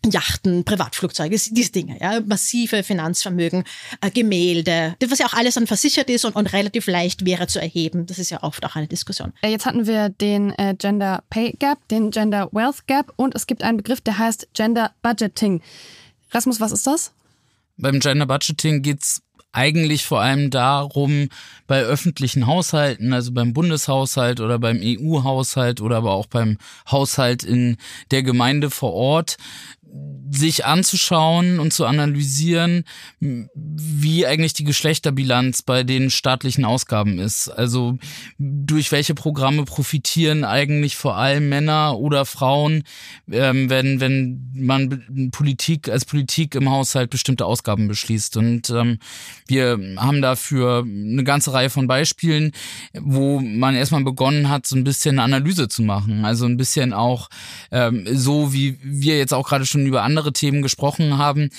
Yachten, 0.05 0.63
Privatflugzeuge, 0.63 1.37
diese 1.51 1.71
Dinge, 1.71 1.97
ja, 1.99 2.21
massive 2.21 2.83
Finanzvermögen, 2.83 3.63
äh, 4.01 4.09
Gemälde, 4.11 4.95
was 5.07 5.19
ja 5.19 5.25
auch 5.25 5.33
alles 5.33 5.55
dann 5.55 5.67
versichert 5.67 6.09
ist 6.09 6.25
und, 6.25 6.35
und, 6.35 6.53
relativ 6.53 6.87
leicht 6.87 7.25
wäre 7.25 7.47
zu 7.47 7.59
erheben. 7.59 8.05
Das 8.05 8.17
ist 8.17 8.29
ja 8.29 8.41
oft 8.43 8.65
auch 8.65 8.75
eine 8.75 8.87
Diskussion. 8.87 9.33
Äh, 9.41 9.49
jetzt 9.49 9.65
hatten 9.65 9.87
wir 9.87 10.09
den 10.09 10.51
äh, 10.57 10.73
Gender 10.77 11.23
Pay 11.29 11.55
Gap, 11.59 11.85
den 11.89 12.11
Gender 12.11 12.49
Wealth 12.51 12.87
Gap 12.87 13.13
und 13.17 13.35
es 13.35 13.45
gibt 13.45 13.63
einen 13.63 13.77
Begriff, 13.77 14.01
der 14.01 14.17
heißt 14.17 14.47
Gender 14.53 14.91
Budgeting. 15.01 15.61
Rasmus, 16.31 16.59
was 16.59 16.71
ist 16.71 16.87
das? 16.87 17.11
Beim 17.77 17.99
Gender 17.99 18.25
Budgeting 18.25 18.81
geht's 18.81 19.21
eigentlich 19.51 20.05
vor 20.05 20.21
allem 20.21 20.51
darum, 20.51 21.29
bei 21.65 21.81
öffentlichen 21.81 22.45
Haushalten, 22.45 23.13
also 23.13 23.31
beim 23.31 23.53
Bundeshaushalt 23.53 24.41
oder 24.41 24.59
beim 24.59 24.79
EU-Haushalt 24.81 25.81
oder 25.81 25.97
aber 25.97 26.11
auch 26.11 26.27
beim 26.27 26.57
Haushalt 26.89 27.43
in 27.43 27.77
der 28.11 28.23
Gemeinde 28.23 28.69
vor 28.69 28.93
Ort, 28.93 29.37
sich 30.29 30.65
anzuschauen 30.65 31.59
und 31.59 31.73
zu 31.73 31.85
analysieren, 31.85 32.83
wie 33.19 34.27
eigentlich 34.27 34.53
die 34.53 34.63
Geschlechterbilanz 34.63 35.63
bei 35.63 35.83
den 35.83 36.11
staatlichen 36.11 36.65
Ausgaben 36.65 37.17
ist. 37.17 37.49
Also 37.49 37.97
durch 38.37 38.91
welche 38.91 39.15
Programme 39.15 39.65
profitieren 39.65 40.43
eigentlich 40.43 40.95
vor 40.95 41.17
allem 41.17 41.49
Männer 41.49 41.97
oder 41.97 42.25
Frauen, 42.25 42.83
ähm, 43.31 43.69
wenn, 43.69 43.99
wenn 43.99 44.51
man 44.53 45.31
Politik 45.31 45.89
als 45.89 46.05
Politik 46.05 46.53
im 46.53 46.69
Haushalt 46.69 47.09
bestimmte 47.09 47.45
Ausgaben 47.45 47.87
beschließt. 47.87 48.37
Und 48.37 48.69
ähm, 48.69 48.99
wir 49.47 49.79
haben 49.97 50.21
dafür 50.21 50.83
eine 50.85 51.23
ganze 51.23 51.53
Reihe 51.53 51.71
von 51.71 51.87
Beispielen, 51.87 52.51
wo 52.93 53.39
man 53.39 53.75
erstmal 53.75 54.03
begonnen 54.03 54.49
hat, 54.49 54.67
so 54.67 54.75
ein 54.75 54.83
bisschen 54.83 55.17
eine 55.17 55.23
Analyse 55.23 55.67
zu 55.67 55.81
machen. 55.81 56.25
Also 56.25 56.45
ein 56.45 56.57
bisschen 56.57 56.93
auch 56.93 57.29
ähm, 57.71 58.05
so, 58.11 58.53
wie 58.53 58.77
wir 58.83 59.17
jetzt 59.17 59.33
auch 59.33 59.47
gerade 59.47 59.65
schon 59.65 59.79
schon 59.79 59.87
über 59.87 60.03
andere 60.03 60.18
Themen 60.31 60.61
gesprochen 60.61 61.17
haben 61.17 61.49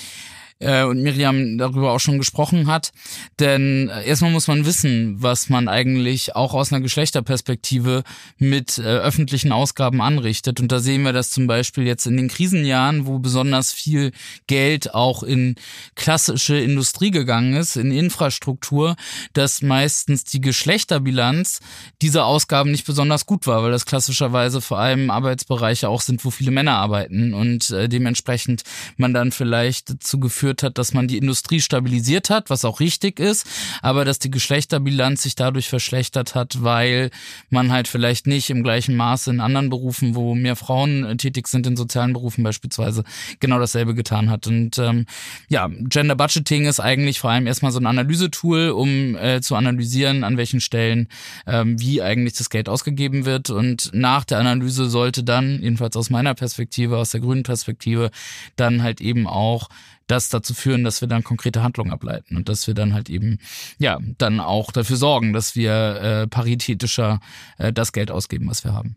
äh, 0.60 0.84
und 0.84 1.02
Miriam 1.02 1.58
darüber 1.58 1.92
auch 1.92 2.00
schon 2.00 2.18
gesprochen 2.18 2.66
hat. 2.66 2.92
Denn 3.38 3.88
äh, 3.88 4.06
erstmal 4.06 4.30
muss 4.30 4.46
man 4.46 4.64
wissen, 4.64 5.16
was 5.18 5.48
man 5.48 5.68
eigentlich 5.68 6.36
auch 6.36 6.54
aus 6.54 6.72
einer 6.72 6.82
Geschlechterperspektive 6.82 8.04
mit 8.38 8.78
äh, 8.78 8.82
öffentlichen 8.82 9.52
Ausgaben 9.52 10.00
anrichtet. 10.00 10.60
Und 10.60 10.70
da 10.70 10.78
sehen 10.78 11.02
wir 11.02 11.12
das 11.12 11.30
zum 11.30 11.46
Beispiel 11.46 11.84
jetzt 11.84 12.06
in 12.06 12.16
den 12.16 12.28
Krisenjahren, 12.28 13.06
wo 13.06 13.18
besonders 13.18 13.72
viel 13.72 14.12
Geld 14.46 14.94
auch 14.94 15.22
in 15.22 15.56
klassische 15.96 16.58
Industrie 16.58 17.10
gegangen 17.10 17.54
ist, 17.54 17.76
in 17.76 17.90
Infrastruktur, 17.90 18.96
dass 19.32 19.62
meistens 19.62 20.24
die 20.24 20.40
Geschlechterbilanz 20.40 21.60
dieser 22.02 22.26
Ausgaben 22.26 22.70
nicht 22.70 22.86
besonders 22.86 23.26
gut 23.26 23.46
war, 23.46 23.62
weil 23.62 23.70
das 23.70 23.86
klassischerweise 23.86 24.60
vor 24.60 24.78
allem 24.78 25.10
Arbeitsbereiche 25.10 25.88
auch 25.88 26.02
sind, 26.02 26.24
wo 26.24 26.30
viele 26.30 26.50
Männer 26.50 26.76
arbeiten 26.76 27.32
und 27.34 27.70
äh, 27.70 27.88
dementsprechend 27.88 28.62
man 28.96 29.14
dann 29.14 29.32
vielleicht 29.32 29.90
dazu 29.90 30.20
geführt 30.20 30.49
geführt 30.50 30.62
hat, 30.62 30.78
dass 30.78 30.92
man 30.92 31.06
die 31.06 31.18
Industrie 31.18 31.60
stabilisiert 31.60 32.28
hat, 32.30 32.50
was 32.50 32.64
auch 32.64 32.80
richtig 32.80 33.20
ist, 33.20 33.46
aber 33.82 34.04
dass 34.04 34.18
die 34.18 34.30
Geschlechterbilanz 34.30 35.22
sich 35.22 35.36
dadurch 35.36 35.68
verschlechtert 35.68 36.34
hat, 36.34 36.62
weil 36.62 37.10
man 37.50 37.70
halt 37.70 37.86
vielleicht 37.86 38.26
nicht 38.26 38.50
im 38.50 38.62
gleichen 38.62 38.96
Maße 38.96 39.30
in 39.30 39.40
anderen 39.40 39.70
Berufen, 39.70 40.14
wo 40.14 40.34
mehr 40.34 40.56
Frauen 40.56 41.04
äh, 41.04 41.16
tätig 41.16 41.46
sind, 41.46 41.66
in 41.66 41.76
sozialen 41.76 42.12
Berufen 42.12 42.42
beispielsweise, 42.42 43.04
genau 43.38 43.58
dasselbe 43.58 43.94
getan 43.94 44.28
hat. 44.28 44.46
Und 44.46 44.78
ähm, 44.78 45.06
ja, 45.48 45.68
Gender 45.68 46.16
Budgeting 46.16 46.66
ist 46.66 46.80
eigentlich 46.80 47.20
vor 47.20 47.30
allem 47.30 47.46
erstmal 47.46 47.72
so 47.72 47.78
ein 47.78 47.86
Analysetool, 47.86 48.70
um 48.70 49.14
äh, 49.16 49.40
zu 49.40 49.54
analysieren, 49.54 50.24
an 50.24 50.36
welchen 50.36 50.60
Stellen 50.60 51.08
ähm, 51.46 51.80
wie 51.80 52.02
eigentlich 52.02 52.34
das 52.34 52.50
Geld 52.50 52.68
ausgegeben 52.68 53.24
wird. 53.24 53.50
Und 53.50 53.90
nach 53.92 54.24
der 54.24 54.38
Analyse 54.38 54.90
sollte 54.90 55.22
dann, 55.22 55.60
jedenfalls 55.62 55.96
aus 55.96 56.10
meiner 56.10 56.34
Perspektive, 56.34 56.98
aus 56.98 57.10
der 57.10 57.20
grünen 57.20 57.44
Perspektive, 57.44 58.10
dann 58.56 58.82
halt 58.82 59.00
eben 59.00 59.26
auch 59.26 59.68
das 60.10 60.28
dazu 60.28 60.54
führen, 60.54 60.84
dass 60.84 61.00
wir 61.00 61.08
dann 61.08 61.24
konkrete 61.24 61.62
Handlungen 61.62 61.92
ableiten 61.92 62.36
und 62.36 62.48
dass 62.48 62.66
wir 62.66 62.74
dann 62.74 62.94
halt 62.94 63.10
eben, 63.10 63.38
ja, 63.78 63.98
dann 64.18 64.40
auch 64.40 64.72
dafür 64.72 64.96
sorgen, 64.96 65.32
dass 65.32 65.54
wir 65.54 65.72
äh, 65.72 66.26
paritätischer 66.26 67.20
äh, 67.58 67.72
das 67.72 67.92
Geld 67.92 68.10
ausgeben, 68.10 68.48
was 68.48 68.64
wir 68.64 68.72
haben. 68.72 68.96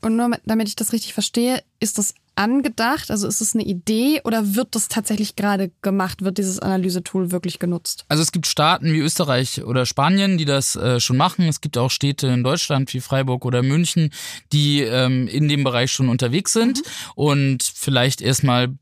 Und 0.00 0.16
nur 0.16 0.30
damit 0.44 0.68
ich 0.68 0.76
das 0.76 0.92
richtig 0.92 1.14
verstehe, 1.14 1.62
ist 1.80 1.98
das 1.98 2.14
angedacht? 2.36 3.10
Also 3.10 3.26
ist 3.26 3.40
es 3.40 3.54
eine 3.54 3.64
Idee 3.64 4.20
oder 4.24 4.54
wird 4.54 4.74
das 4.74 4.88
tatsächlich 4.88 5.36
gerade 5.36 5.70
gemacht? 5.82 6.22
Wird 6.22 6.38
dieses 6.38 6.58
Analysetool 6.58 7.32
wirklich 7.32 7.58
genutzt? 7.58 8.04
Also 8.08 8.22
es 8.22 8.32
gibt 8.32 8.46
Staaten 8.46 8.92
wie 8.92 9.00
Österreich 9.00 9.62
oder 9.64 9.86
Spanien, 9.86 10.38
die 10.38 10.44
das 10.44 10.76
äh, 10.76 11.00
schon 11.00 11.16
machen. 11.16 11.48
Es 11.48 11.60
gibt 11.60 11.76
auch 11.76 11.90
Städte 11.90 12.28
in 12.28 12.42
Deutschland 12.42 12.92
wie 12.94 13.00
Freiburg 13.00 13.44
oder 13.44 13.62
München, 13.62 14.10
die 14.52 14.80
ähm, 14.82 15.28
in 15.28 15.48
dem 15.48 15.64
Bereich 15.64 15.92
schon 15.92 16.08
unterwegs 16.08 16.52
sind 16.52 16.78
mhm. 16.78 17.12
und 17.14 17.62
vielleicht 17.62 18.20
erstmal 18.20 18.74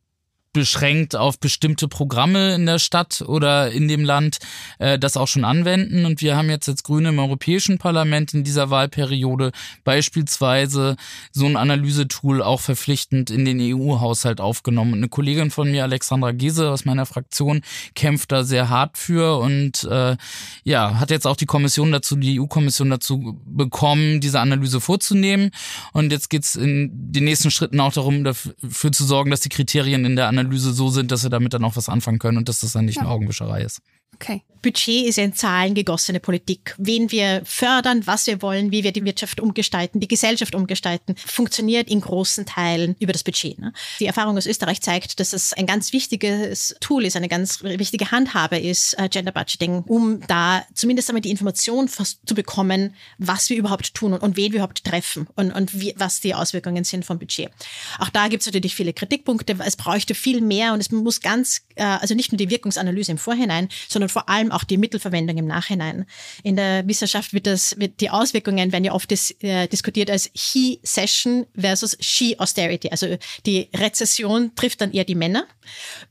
beschränkt 0.58 1.14
auf 1.14 1.38
bestimmte 1.38 1.86
Programme 1.86 2.52
in 2.56 2.66
der 2.66 2.80
Stadt 2.80 3.22
oder 3.24 3.70
in 3.70 3.86
dem 3.86 4.04
Land 4.04 4.38
äh, 4.80 4.98
das 4.98 5.16
auch 5.16 5.28
schon 5.28 5.44
anwenden. 5.44 6.04
Und 6.04 6.20
wir 6.20 6.36
haben 6.36 6.50
jetzt 6.50 6.68
als 6.68 6.82
Grüne 6.82 7.10
im 7.10 7.20
Europäischen 7.20 7.78
Parlament 7.78 8.34
in 8.34 8.42
dieser 8.42 8.68
Wahlperiode 8.68 9.52
beispielsweise 9.84 10.96
so 11.30 11.46
ein 11.46 11.56
Analysetool 11.56 12.42
auch 12.42 12.60
verpflichtend 12.60 13.30
in 13.30 13.44
den 13.44 13.60
EU-Haushalt 13.60 14.40
aufgenommen. 14.40 14.94
Und 14.94 14.98
eine 14.98 15.08
Kollegin 15.08 15.52
von 15.52 15.70
mir, 15.70 15.84
Alexandra 15.84 16.32
Gese 16.32 16.70
aus 16.70 16.84
meiner 16.84 17.06
Fraktion, 17.06 17.60
kämpft 17.94 18.32
da 18.32 18.42
sehr 18.42 18.68
hart 18.68 18.98
für 18.98 19.38
und 19.38 19.84
äh, 19.84 20.16
ja, 20.64 20.98
hat 20.98 21.12
jetzt 21.12 21.28
auch 21.28 21.36
die 21.36 21.46
Kommission 21.46 21.92
dazu, 21.92 22.16
die 22.16 22.40
EU-Kommission 22.40 22.90
dazu 22.90 23.40
bekommen, 23.46 24.20
diese 24.20 24.40
Analyse 24.40 24.80
vorzunehmen. 24.80 25.52
Und 25.92 26.10
jetzt 26.10 26.30
geht's 26.30 26.56
in 26.56 26.90
den 26.92 27.22
nächsten 27.22 27.52
Schritten 27.52 27.78
auch 27.78 27.92
darum, 27.92 28.24
dafür 28.24 28.90
zu 28.90 29.04
sorgen, 29.04 29.30
dass 29.30 29.40
die 29.40 29.50
Kriterien 29.50 30.04
in 30.04 30.16
der 30.16 30.26
Analyse 30.26 30.47
so 30.56 30.88
sind, 30.88 31.10
dass 31.10 31.22
wir 31.22 31.30
damit 31.30 31.52
dann 31.52 31.64
auch 31.64 31.76
was 31.76 31.88
anfangen 31.88 32.18
können 32.18 32.38
und 32.38 32.48
dass 32.48 32.60
das 32.60 32.72
dann 32.72 32.86
nicht 32.86 32.96
ja. 32.96 33.02
eine 33.02 33.10
Augenwischerei 33.10 33.62
ist. 33.62 33.80
Okay. 34.14 34.42
Budget 34.62 35.06
ist 35.06 35.18
in 35.18 35.34
Zahlen 35.34 35.74
gegossene 35.74 36.20
Politik. 36.20 36.74
Wen 36.78 37.10
wir 37.10 37.42
fördern, 37.44 38.06
was 38.06 38.26
wir 38.26 38.42
wollen, 38.42 38.72
wie 38.72 38.84
wir 38.84 38.92
die 38.92 39.04
Wirtschaft 39.04 39.40
umgestalten, 39.40 40.00
die 40.00 40.08
Gesellschaft 40.08 40.54
umgestalten, 40.54 41.14
funktioniert 41.16 41.88
in 41.88 42.00
großen 42.00 42.46
Teilen 42.46 42.96
über 42.98 43.12
das 43.12 43.22
Budget. 43.22 43.58
Ne? 43.58 43.72
Die 44.00 44.06
Erfahrung 44.06 44.36
aus 44.36 44.46
Österreich 44.46 44.80
zeigt, 44.80 45.20
dass 45.20 45.32
es 45.32 45.52
ein 45.52 45.66
ganz 45.66 45.92
wichtiges 45.92 46.74
Tool 46.80 47.04
ist, 47.04 47.16
eine 47.16 47.28
ganz 47.28 47.62
wichtige 47.62 48.10
Handhabe 48.10 48.58
ist, 48.58 48.98
äh, 48.98 49.08
Gender 49.08 49.32
Budgeting, 49.32 49.84
um 49.86 50.20
da 50.26 50.64
zumindest 50.74 51.08
einmal 51.08 51.22
die 51.22 51.30
Information 51.30 51.88
zu 51.88 52.34
bekommen, 52.34 52.94
was 53.18 53.50
wir 53.50 53.56
überhaupt 53.56 53.94
tun 53.94 54.12
und, 54.12 54.22
und 54.22 54.36
wen 54.36 54.52
wir 54.52 54.58
überhaupt 54.58 54.84
treffen 54.84 55.28
und, 55.36 55.52
und 55.52 55.78
wie, 55.80 55.94
was 55.96 56.20
die 56.20 56.34
Auswirkungen 56.34 56.84
sind 56.84 57.04
vom 57.04 57.18
Budget. 57.18 57.50
Auch 57.98 58.08
da 58.10 58.28
gibt 58.28 58.40
es 58.40 58.46
natürlich 58.46 58.74
viele 58.74 58.92
Kritikpunkte. 58.92 59.56
Es 59.64 59.76
bräuchte 59.76 60.14
viel 60.14 60.40
mehr 60.40 60.72
und 60.72 60.80
es 60.80 60.90
muss 60.90 61.20
ganz, 61.20 61.62
also 61.84 62.14
nicht 62.14 62.32
nur 62.32 62.36
die 62.36 62.50
Wirkungsanalyse 62.50 63.12
im 63.12 63.18
Vorhinein, 63.18 63.68
sondern 63.88 64.08
vor 64.08 64.28
allem 64.28 64.52
auch 64.52 64.64
die 64.64 64.76
Mittelverwendung 64.78 65.36
im 65.36 65.46
Nachhinein. 65.46 66.06
In 66.42 66.56
der 66.56 66.86
Wissenschaft 66.86 67.32
wird 67.32 67.46
das, 67.46 67.78
wird 67.78 68.00
die 68.00 68.10
Auswirkungen 68.10 68.72
werden 68.72 68.84
ja 68.84 68.92
oft 68.92 69.10
dis, 69.10 69.30
äh, 69.40 69.66
diskutiert 69.68 70.10
als 70.10 70.30
He-Session 70.34 71.46
versus 71.54 71.96
She-Austerity. 72.00 72.90
Also 72.90 73.16
die 73.46 73.68
Rezession 73.74 74.54
trifft 74.54 74.80
dann 74.80 74.92
eher 74.92 75.04
die 75.04 75.14
Männer, 75.14 75.46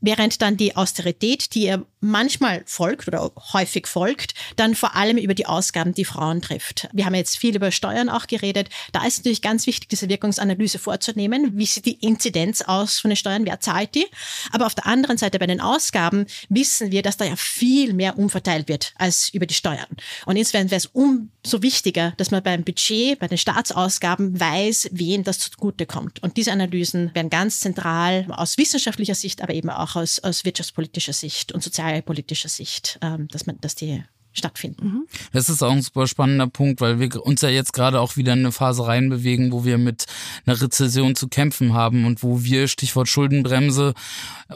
während 0.01 0.41
dann 0.41 0.57
die 0.57 0.75
Austerität, 0.75 1.53
die 1.53 1.65
ihr 1.65 1.85
manchmal 1.99 2.63
folgt 2.65 3.07
oder 3.07 3.31
häufig 3.53 3.87
folgt, 3.87 4.33
dann 4.55 4.75
vor 4.75 4.95
allem 4.95 5.17
über 5.17 5.33
die 5.33 5.45
Ausgaben 5.45 5.93
die 5.93 6.05
Frauen 6.05 6.41
trifft. 6.41 6.87
Wir 6.93 7.05
haben 7.05 7.15
jetzt 7.15 7.37
viel 7.37 7.55
über 7.55 7.71
Steuern 7.71 8.09
auch 8.09 8.27
geredet. 8.27 8.69
Da 8.91 9.05
ist 9.05 9.19
natürlich 9.19 9.41
ganz 9.41 9.65
wichtig, 9.67 9.89
diese 9.89 10.09
Wirkungsanalyse 10.09 10.79
vorzunehmen. 10.79 11.57
Wie 11.57 11.65
sieht 11.65 11.85
die 11.85 12.05
Inzidenz 12.05 12.61
aus 12.61 12.99
von 12.99 13.09
den 13.09 13.15
Steuern? 13.15 13.45
Wer 13.45 13.59
zahlt 13.59 13.95
die? 13.95 14.05
Aber 14.51 14.67
auf 14.67 14.75
der 14.75 14.85
anderen 14.85 15.17
Seite 15.17 15.39
bei 15.39 15.47
den 15.47 15.56
Ausgaben 15.61 16.25
wissen 16.49 16.91
wir, 16.91 17.01
dass 17.01 17.17
da 17.17 17.25
ja 17.25 17.35
viel 17.35 17.93
mehr 17.93 18.17
umverteilt 18.17 18.67
wird 18.67 18.93
als 18.95 19.29
über 19.29 19.45
die 19.45 19.53
Steuern. 19.53 19.87
Und 20.25 20.37
insofern 20.37 20.69
wäre 20.71 20.77
es 20.77 20.85
umso 20.87 21.61
wichtiger, 21.61 22.13
dass 22.17 22.31
man 22.31 22.43
beim 22.43 22.63
Budget, 22.63 23.19
bei 23.19 23.27
den 23.27 23.37
Staatsausgaben 23.37 24.39
weiß, 24.39 24.89
wen 24.91 25.23
das 25.23 25.39
zugute 25.39 25.85
kommt. 25.85 26.21
Und 26.23 26.37
diese 26.37 26.51
Analysen 26.51 27.13
werden 27.13 27.29
ganz 27.29 27.59
zentral 27.59 28.25
aus 28.29 28.57
wissenschaftlicher 28.57 29.15
Sicht, 29.15 29.41
aber 29.41 29.53
eben 29.53 29.69
auch 29.69 29.95
aus, 29.95 30.19
aus 30.19 30.45
wirtschaftspolitischer 30.45 31.13
Sicht 31.13 31.51
und 31.51 31.63
sozial 31.63 32.01
politischer 32.01 32.49
Sicht, 32.49 32.99
ähm, 33.01 33.27
dass 33.29 33.45
man, 33.45 33.59
dass 33.61 33.75
die 33.75 34.03
stattfinden. 34.33 34.85
Mhm. 34.85 35.07
Das 35.33 35.49
ist 35.49 35.63
auch 35.63 35.71
ein 35.71 35.81
super 35.81 36.07
spannender 36.07 36.47
Punkt, 36.47 36.81
weil 36.81 36.99
wir 36.99 37.25
uns 37.25 37.41
ja 37.41 37.49
jetzt 37.49 37.73
gerade 37.73 37.99
auch 37.99 38.17
wieder 38.17 38.33
in 38.33 38.39
eine 38.39 38.51
Phase 38.51 38.85
reinbewegen, 38.85 39.51
wo 39.51 39.65
wir 39.65 39.77
mit 39.77 40.05
einer 40.45 40.61
Rezession 40.61 41.15
zu 41.15 41.27
kämpfen 41.27 41.73
haben 41.73 42.05
und 42.05 42.23
wo 42.23 42.43
wir, 42.43 42.67
Stichwort 42.67 43.07
Schuldenbremse 43.07 43.93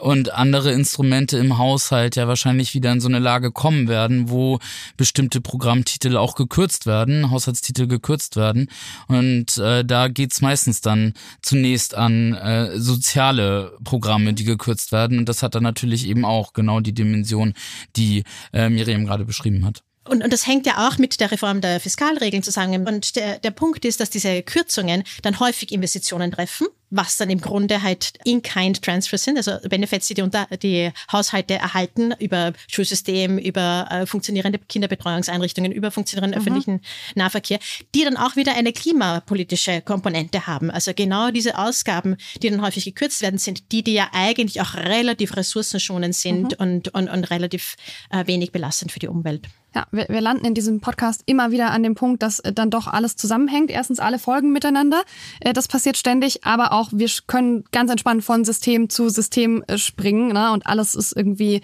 und 0.00 0.32
andere 0.32 0.72
Instrumente 0.72 1.36
im 1.38 1.58
Haushalt 1.58 2.16
ja 2.16 2.28
wahrscheinlich 2.28 2.74
wieder 2.74 2.92
in 2.92 3.00
so 3.00 3.08
eine 3.08 3.18
Lage 3.18 3.50
kommen 3.50 3.88
werden, 3.88 4.30
wo 4.30 4.58
bestimmte 4.96 5.40
Programmtitel 5.40 6.16
auch 6.16 6.34
gekürzt 6.34 6.86
werden, 6.86 7.30
Haushaltstitel 7.30 7.86
gekürzt 7.86 8.36
werden. 8.36 8.68
Und 9.08 9.58
äh, 9.58 9.84
da 9.84 10.08
geht's 10.08 10.40
meistens 10.40 10.80
dann 10.80 11.14
zunächst 11.42 11.94
an 11.94 12.34
äh, 12.34 12.78
soziale 12.78 13.76
Programme, 13.84 14.34
die 14.34 14.44
gekürzt 14.44 14.92
werden. 14.92 15.18
Und 15.18 15.28
das 15.28 15.42
hat 15.42 15.54
dann 15.54 15.62
natürlich 15.62 16.06
eben 16.06 16.24
auch 16.24 16.52
genau 16.52 16.80
die 16.80 16.94
Dimension, 16.94 17.54
die 17.96 18.24
äh, 18.52 18.68
Miriam 18.68 19.04
gerade 19.04 19.24
beschrieben 19.24 19.64
hat. 19.64 19.71
Und, 20.04 20.24
und 20.24 20.32
das 20.32 20.48
hängt 20.48 20.66
ja 20.66 20.88
auch 20.88 20.98
mit 20.98 21.20
der 21.20 21.30
Reform 21.30 21.60
der 21.60 21.78
Fiskalregeln 21.78 22.42
zusammen. 22.42 22.88
Und 22.88 23.14
der, 23.14 23.38
der 23.38 23.52
Punkt 23.52 23.84
ist, 23.84 24.00
dass 24.00 24.10
diese 24.10 24.42
Kürzungen 24.42 25.04
dann 25.22 25.38
häufig 25.38 25.70
Investitionen 25.70 26.32
treffen, 26.32 26.66
was 26.90 27.16
dann 27.16 27.30
im 27.30 27.40
Grunde 27.40 27.82
halt 27.82 28.14
In-Kind-Transfer 28.24 29.16
sind, 29.16 29.36
also 29.36 29.52
Benefits, 29.68 30.08
die 30.08 30.14
die, 30.14 30.22
unter, 30.22 30.46
die 30.60 30.90
Haushalte 31.10 31.54
erhalten 31.54 32.12
über 32.18 32.52
Schulsystem, 32.68 33.38
über 33.38 33.86
äh, 33.90 34.06
funktionierende 34.06 34.58
Kinderbetreuungseinrichtungen, 34.58 35.70
über 35.70 35.92
funktionierenden 35.92 36.38
mhm. 36.38 36.46
öffentlichen 36.46 36.80
Nahverkehr, 37.14 37.60
die 37.94 38.02
dann 38.02 38.16
auch 38.16 38.34
wieder 38.34 38.56
eine 38.56 38.72
klimapolitische 38.72 39.82
Komponente 39.82 40.48
haben. 40.48 40.70
Also 40.72 40.92
genau 40.94 41.30
diese 41.30 41.56
Ausgaben, 41.56 42.16
die 42.42 42.50
dann 42.50 42.60
häufig 42.60 42.84
gekürzt 42.84 43.22
werden, 43.22 43.38
sind 43.38 43.70
die, 43.70 43.84
die 43.84 43.94
ja 43.94 44.10
eigentlich 44.12 44.60
auch 44.60 44.74
relativ 44.74 45.36
ressourcenschonend 45.36 46.16
sind 46.16 46.58
mhm. 46.58 46.66
und, 46.66 46.88
und, 46.88 47.08
und 47.08 47.30
relativ 47.30 47.76
äh, 48.10 48.26
wenig 48.26 48.50
belastend 48.50 48.90
für 48.90 48.98
die 48.98 49.08
Umwelt. 49.08 49.46
Ja, 49.74 49.86
wir, 49.90 50.06
wir 50.08 50.20
landen 50.20 50.44
in 50.44 50.54
diesem 50.54 50.80
Podcast 50.80 51.22
immer 51.26 51.50
wieder 51.50 51.70
an 51.70 51.82
dem 51.82 51.94
Punkt, 51.94 52.22
dass 52.22 52.40
äh, 52.40 52.52
dann 52.52 52.70
doch 52.70 52.86
alles 52.86 53.16
zusammenhängt. 53.16 53.70
Erstens 53.70 54.00
alle 54.00 54.18
Folgen 54.18 54.52
miteinander. 54.52 55.02
Äh, 55.40 55.54
das 55.54 55.66
passiert 55.66 55.96
ständig, 55.96 56.44
aber 56.44 56.72
auch 56.72 56.90
wir 56.92 57.08
können 57.26 57.64
ganz 57.72 57.90
entspannt 57.90 58.22
von 58.22 58.44
System 58.44 58.90
zu 58.90 59.08
System 59.08 59.64
äh, 59.66 59.78
springen. 59.78 60.32
Ne? 60.32 60.52
Und 60.52 60.66
alles 60.66 60.94
ist 60.94 61.16
irgendwie, 61.16 61.62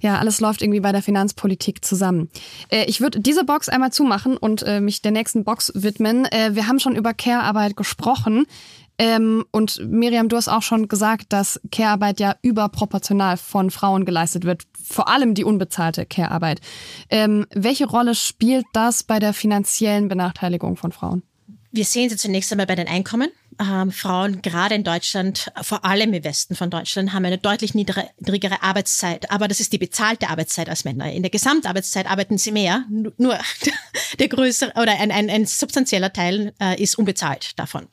ja, 0.00 0.18
alles 0.18 0.40
läuft 0.40 0.62
irgendwie 0.62 0.80
bei 0.80 0.92
der 0.92 1.02
Finanzpolitik 1.02 1.84
zusammen. 1.84 2.28
Ich 2.70 3.00
würde 3.00 3.20
diese 3.20 3.44
Box 3.44 3.68
einmal 3.68 3.92
zumachen 3.92 4.36
und 4.36 4.64
mich 4.80 5.02
der 5.02 5.12
nächsten 5.12 5.44
Box 5.44 5.72
widmen. 5.74 6.26
Wir 6.50 6.66
haben 6.66 6.78
schon 6.78 6.96
über 6.96 7.12
Care-Arbeit 7.14 7.76
gesprochen. 7.76 8.46
Ähm, 9.02 9.44
und 9.50 9.80
Miriam, 9.84 10.28
du 10.28 10.36
hast 10.36 10.46
auch 10.46 10.62
schon 10.62 10.86
gesagt, 10.86 11.32
dass 11.32 11.60
Care-Arbeit 11.72 12.20
ja 12.20 12.36
überproportional 12.40 13.36
von 13.36 13.72
Frauen 13.72 14.04
geleistet 14.04 14.44
wird, 14.44 14.62
vor 14.80 15.08
allem 15.08 15.34
die 15.34 15.42
unbezahlte 15.42 16.06
Care-Arbeit. 16.06 16.60
Ähm, 17.10 17.44
welche 17.52 17.88
Rolle 17.88 18.14
spielt 18.14 18.64
das 18.72 19.02
bei 19.02 19.18
der 19.18 19.32
finanziellen 19.32 20.06
Benachteiligung 20.06 20.76
von 20.76 20.92
Frauen? 20.92 21.24
Wir 21.72 21.84
sehen 21.84 22.10
sie 22.10 22.16
zunächst 22.16 22.52
einmal 22.52 22.66
bei 22.66 22.76
den 22.76 22.86
Einkommen. 22.86 23.30
Ähm, 23.60 23.90
Frauen, 23.90 24.40
gerade 24.40 24.74
in 24.74 24.84
Deutschland, 24.84 25.50
vor 25.62 25.84
allem 25.84 26.12
im 26.12 26.22
Westen 26.22 26.54
von 26.54 26.70
Deutschland, 26.70 27.12
haben 27.12 27.24
eine 27.24 27.38
deutlich 27.38 27.74
niedrigere, 27.74 28.62
Arbeitszeit. 28.62 29.30
Aber 29.30 29.48
das 29.48 29.58
ist 29.58 29.72
die 29.72 29.78
bezahlte 29.78 30.28
Arbeitszeit 30.28 30.68
als 30.68 30.84
Männer. 30.84 31.10
In 31.10 31.22
der 31.22 31.30
Gesamtarbeitszeit 31.30 32.08
arbeiten 32.08 32.38
sie 32.38 32.52
mehr. 32.52 32.84
Nur 32.88 33.38
der 34.18 34.28
größere 34.28 34.72
oder 34.80 34.92
ein, 35.00 35.10
ein, 35.10 35.28
ein 35.28 35.46
substanzieller 35.46 36.12
Teil 36.12 36.52
äh, 36.60 36.80
ist 36.80 36.98
unbezahlt 36.98 37.58
davon. 37.58 37.88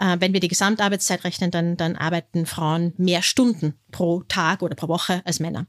Äh, 0.00 0.16
wenn 0.18 0.32
wir 0.32 0.40
die 0.40 0.48
Gesamtarbeitszeit 0.48 1.24
rechnen, 1.24 1.50
dann, 1.50 1.76
dann 1.76 1.94
arbeiten 1.94 2.46
Frauen 2.46 2.94
mehr 2.96 3.22
Stunden 3.22 3.74
pro 3.92 4.22
Tag 4.28 4.62
oder 4.62 4.74
pro 4.74 4.88
Woche 4.88 5.20
als 5.26 5.40
Männer. 5.40 5.66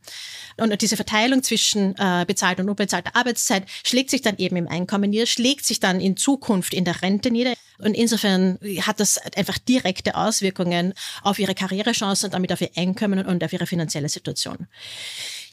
Und 0.58 0.82
diese 0.82 0.96
Verteilung 0.96 1.44
zwischen 1.44 1.96
äh, 1.98 2.24
bezahlter 2.26 2.64
und 2.64 2.70
unbezahlter 2.70 3.16
Arbeitszeit 3.16 3.66
schlägt 3.84 4.10
sich 4.10 4.22
dann 4.22 4.38
eben 4.38 4.56
im 4.56 4.68
Einkommen 4.68 5.10
nieder, 5.10 5.26
schlägt 5.26 5.66
sich 5.66 5.82
dann 5.82 6.00
in 6.00 6.16
Zukunft 6.16 6.74
in 6.74 6.86
der 6.86 7.02
Rente 7.02 7.30
nieder. 7.30 7.54
Und 7.80 7.94
insofern 7.94 8.58
hat 8.82 9.00
das 9.00 9.18
einfach 9.36 9.58
direkte 9.58 10.16
Auswirkungen 10.16 10.94
auf 11.24 11.40
ihre 11.40 11.56
Karrierechancen 11.56 12.28
und 12.28 12.34
damit 12.34 12.54
auf 12.54 12.62
ihr 12.62 12.70
Einkommen 12.76 13.26
und 13.26 13.44
auf 13.44 13.52
ihre 13.52 13.66
finanzielle 13.66 14.08
Situation. 14.08 14.68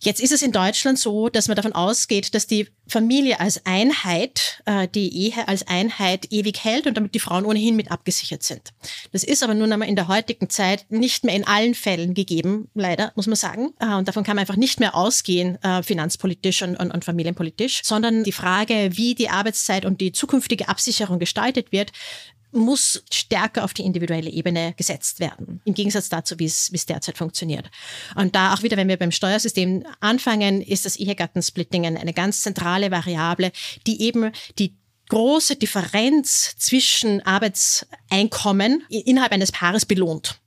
Jetzt 0.00 0.20
ist 0.20 0.32
es 0.32 0.42
in 0.42 0.52
Deutschland 0.52 0.98
so, 0.98 1.28
dass 1.28 1.48
man 1.48 1.56
davon 1.56 1.72
ausgeht, 1.72 2.34
dass 2.34 2.46
die 2.46 2.68
Familie 2.86 3.40
als 3.40 3.66
Einheit, 3.66 4.62
äh, 4.64 4.88
die 4.88 5.14
Ehe 5.14 5.46
als 5.46 5.66
Einheit 5.66 6.26
ewig 6.30 6.64
hält 6.64 6.86
und 6.86 6.96
damit 6.96 7.14
die 7.14 7.20
Frauen 7.20 7.44
ohnehin 7.44 7.76
mit 7.76 7.90
abgesichert 7.90 8.42
sind. 8.42 8.70
Das 9.12 9.24
ist 9.24 9.42
aber 9.42 9.54
nun 9.54 9.72
einmal 9.72 9.88
in 9.88 9.96
der 9.96 10.08
heutigen 10.08 10.48
Zeit 10.48 10.86
nicht 10.88 11.24
mehr 11.24 11.34
in 11.34 11.46
allen 11.46 11.74
Fällen 11.74 12.14
gegeben, 12.14 12.68
leider, 12.74 13.12
muss 13.16 13.26
man 13.26 13.36
sagen. 13.36 13.70
Äh, 13.80 13.94
und 13.94 14.08
davon 14.08 14.24
kann 14.24 14.36
man 14.36 14.42
einfach 14.42 14.56
nicht 14.56 14.80
mehr 14.80 14.94
ausgehen, 14.94 15.62
äh, 15.62 15.82
finanzpolitisch 15.82 16.62
und, 16.62 16.76
und, 16.76 16.90
und 16.90 17.04
familienpolitisch, 17.04 17.82
sondern 17.84 18.24
die 18.24 18.32
Frage, 18.32 18.90
wie 18.92 19.14
die 19.14 19.28
Arbeitszeit 19.28 19.84
und 19.84 20.00
die 20.00 20.12
zukünftige 20.12 20.68
Absicherung 20.68 21.18
gestaltet 21.18 21.72
wird, 21.72 21.92
muss 22.52 23.04
stärker 23.10 23.64
auf 23.64 23.74
die 23.74 23.82
individuelle 23.82 24.30
Ebene 24.30 24.74
gesetzt 24.76 25.20
werden, 25.20 25.60
im 25.64 25.74
Gegensatz 25.74 26.08
dazu, 26.08 26.38
wie 26.38 26.46
es, 26.46 26.70
derzeit 26.88 27.18
funktioniert. 27.18 27.70
Und 28.14 28.34
da 28.34 28.54
auch 28.54 28.62
wieder, 28.62 28.76
wenn 28.76 28.88
wir 28.88 28.96
beim 28.96 29.12
Steuersystem 29.12 29.84
anfangen, 30.00 30.62
ist 30.62 30.86
das 30.86 30.96
Ehegattensplitting 30.96 31.86
eine 31.86 32.12
ganz 32.12 32.42
zentrale 32.42 32.90
Variable, 32.90 33.52
die 33.86 34.02
eben 34.02 34.32
die 34.58 34.76
große 35.08 35.56
Differenz 35.56 36.54
zwischen 36.58 37.20
Arbeitseinkommen 37.22 38.84
innerhalb 38.88 39.32
eines 39.32 39.52
Paares 39.52 39.86
belohnt. 39.86 40.40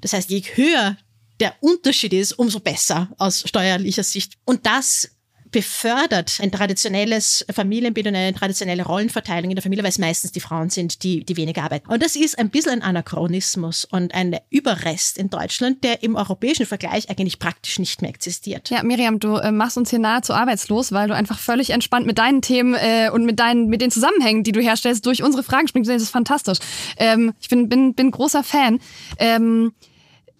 Das 0.00 0.12
heißt, 0.12 0.30
je 0.30 0.40
höher 0.40 0.96
der 1.40 1.54
Unterschied 1.60 2.12
ist, 2.12 2.32
umso 2.32 2.60
besser 2.60 3.10
aus 3.18 3.44
steuerlicher 3.46 4.02
Sicht. 4.02 4.34
Und 4.44 4.66
das 4.66 5.10
befördert 5.56 6.38
ein 6.42 6.52
traditionelles 6.52 7.46
Familienbild 7.50 8.08
und 8.08 8.14
eine 8.14 8.34
traditionelle 8.34 8.84
Rollenverteilung 8.84 9.50
in 9.50 9.56
der 9.56 9.62
Familie, 9.62 9.82
weil 9.84 9.88
es 9.88 9.96
meistens 9.96 10.30
die 10.30 10.40
Frauen 10.40 10.68
sind, 10.68 11.02
die, 11.02 11.24
die 11.24 11.38
weniger 11.38 11.62
arbeiten. 11.62 11.90
Und 11.90 12.02
das 12.02 12.14
ist 12.14 12.38
ein 12.38 12.50
bisschen 12.50 12.72
ein 12.72 12.82
Anachronismus 12.82 13.86
und 13.86 14.14
ein 14.14 14.36
Überrest 14.50 15.16
in 15.16 15.30
Deutschland, 15.30 15.82
der 15.82 16.02
im 16.02 16.14
europäischen 16.14 16.66
Vergleich 16.66 17.08
eigentlich 17.08 17.38
praktisch 17.38 17.78
nicht 17.78 18.02
mehr 18.02 18.10
existiert. 18.10 18.68
Ja, 18.68 18.82
Miriam, 18.82 19.18
du 19.18 19.36
äh, 19.36 19.50
machst 19.50 19.78
uns 19.78 19.88
hier 19.88 19.98
nahezu 19.98 20.34
arbeitslos, 20.34 20.92
weil 20.92 21.08
du 21.08 21.14
einfach 21.14 21.38
völlig 21.38 21.70
entspannt 21.70 22.04
mit 22.04 22.18
deinen 22.18 22.42
Themen 22.42 22.74
äh, 22.74 23.08
und 23.10 23.24
mit 23.24 23.40
deinen, 23.40 23.68
mit 23.68 23.80
den 23.80 23.90
Zusammenhängen, 23.90 24.44
die 24.44 24.52
du 24.52 24.60
herstellst, 24.60 25.06
durch 25.06 25.22
unsere 25.22 25.42
Fragen 25.42 25.68
springst. 25.68 25.90
Das 25.90 26.02
ist 26.02 26.10
fantastisch. 26.10 26.58
Ähm, 26.98 27.32
ich 27.40 27.48
bin, 27.48 27.70
bin, 27.70 27.94
bin 27.94 28.10
großer 28.10 28.44
Fan. 28.44 28.78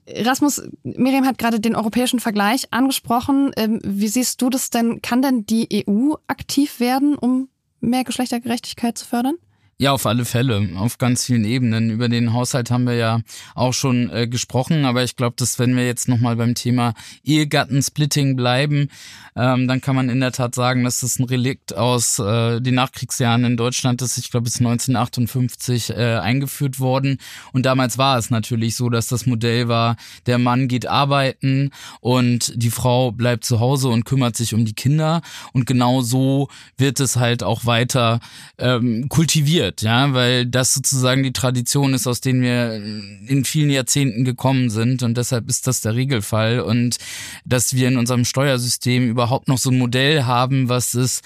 Rasmus, 0.09 0.63
Miriam 0.83 1.27
hat 1.27 1.39
gerade 1.39 1.61
den 1.61 1.75
europäischen 1.75 2.21
Vergleich 2.21 2.73
angesprochen. 2.73 3.53
Ähm, 3.57 3.81
wie 3.83 4.09
siehst 4.09 4.41
du 4.41 4.51
das 4.51 4.71
denn? 4.71 5.03
Kann 5.03 5.23
denn 5.23 5.47
die 5.47 5.85
EU 5.89 6.15
aktiv 6.27 6.81
werden, 6.81 7.17
um 7.17 7.49
mehr 7.81 8.05
Geschlechtergerechtigkeit 8.05 8.97
zu 8.97 9.07
fördern? 9.07 9.37
Ja, 9.79 9.93
auf 9.93 10.07
alle 10.07 10.25
Fälle, 10.25 10.71
auf 10.77 10.97
ganz 10.97 11.27
vielen 11.27 11.45
Ebenen. 11.45 11.91
Über 11.91 12.09
den 12.09 12.33
Haushalt 12.33 12.71
haben 12.71 12.87
wir 12.87 12.95
ja 12.95 13.21
auch 13.55 13.75
schon 13.75 14.09
äh, 14.09 14.27
gesprochen, 14.27 14.87
aber 14.87 15.05
ich 15.05 15.17
glaube, 15.17 15.37
dass 15.37 15.59
wenn 15.59 15.77
wir 15.77 15.85
jetzt 15.85 16.09
nochmal 16.09 16.37
beim 16.37 16.55
Thema 16.55 16.95
Ehegattensplitting 17.25 18.37
bleiben, 18.37 18.89
ähm, 19.37 19.69
dann 19.69 19.83
kann 19.83 19.95
man 19.95 20.09
in 20.09 20.21
der 20.21 20.33
Tat 20.33 20.55
sagen, 20.55 20.83
dass 20.85 21.01
das 21.01 21.19
ein 21.19 21.25
Relikt 21.25 21.77
aus 21.77 22.19
äh, 22.19 22.59
den 22.63 22.75
Nachkriegsjahren 22.75 23.45
in 23.45 23.59
Deutschland 23.59 24.01
ist. 24.01 24.17
Ich 24.17 24.31
glaube, 24.31 24.47
es 24.47 24.55
ist 24.55 24.61
1958 24.61 25.91
äh, 25.91 26.21
eingeführt 26.23 26.81
worden. 26.81 27.19
Und 27.53 27.67
damals 27.67 27.99
war 27.99 28.17
es 28.17 28.31
natürlich 28.31 28.77
so, 28.77 28.89
dass 28.89 29.09
das 29.09 29.27
Modell 29.27 29.69
war, 29.69 29.97
der 30.25 30.39
Mann 30.39 30.69
geht 30.69 30.87
arbeiten 30.87 31.71
und 32.01 32.51
die 32.57 32.71
Frau 32.71 33.13
bleibt 33.13 33.45
zu 33.45 33.61
Hause 33.61 33.91
und 33.91 34.07
kümmert 34.07 34.37
sich 34.37 34.55
um 34.55 34.65
die 34.65 34.73
Kinder. 34.73 35.21
Und 35.53 35.67
genau 35.67 36.01
so 36.01 36.49
wird 36.79 36.99
es 36.99 37.17
halt 37.17 37.43
auch 37.43 37.67
weiter 37.67 38.21
ähm, 38.57 39.11
kultiviert 39.11 39.66
passiert, 39.67 39.83
ja, 39.83 40.13
weil 40.15 40.47
das 40.47 40.75
sozusagen 40.75 41.23
die 41.23 41.33
Tradition 41.33 41.95
ist, 41.95 42.07
aus 42.07 42.21
denen 42.21 42.43
wir 42.43 42.75
in 42.75 43.45
vielen 43.45 43.71
Jahrzehnten 43.71 44.25
gekommen 44.25 44.71
sind 44.71 45.03
und 45.03 45.17
deshalb 45.17 45.49
ist 45.49 45.67
das 45.67 45.81
der 45.81 45.95
Regelfall 45.95 46.61
und 46.61 46.99
dass 47.45 47.75
wir 47.75 47.89
in 47.89 47.99
unserem 47.99 48.25
Steuersystem 48.25 49.09
überhaupt 49.09 49.49
noch 49.49 49.59
so 49.59 49.71
ein 49.71 49.79
Modell 49.79 50.25
haben, 50.25 50.69
was 50.69 50.95
es 50.95 51.23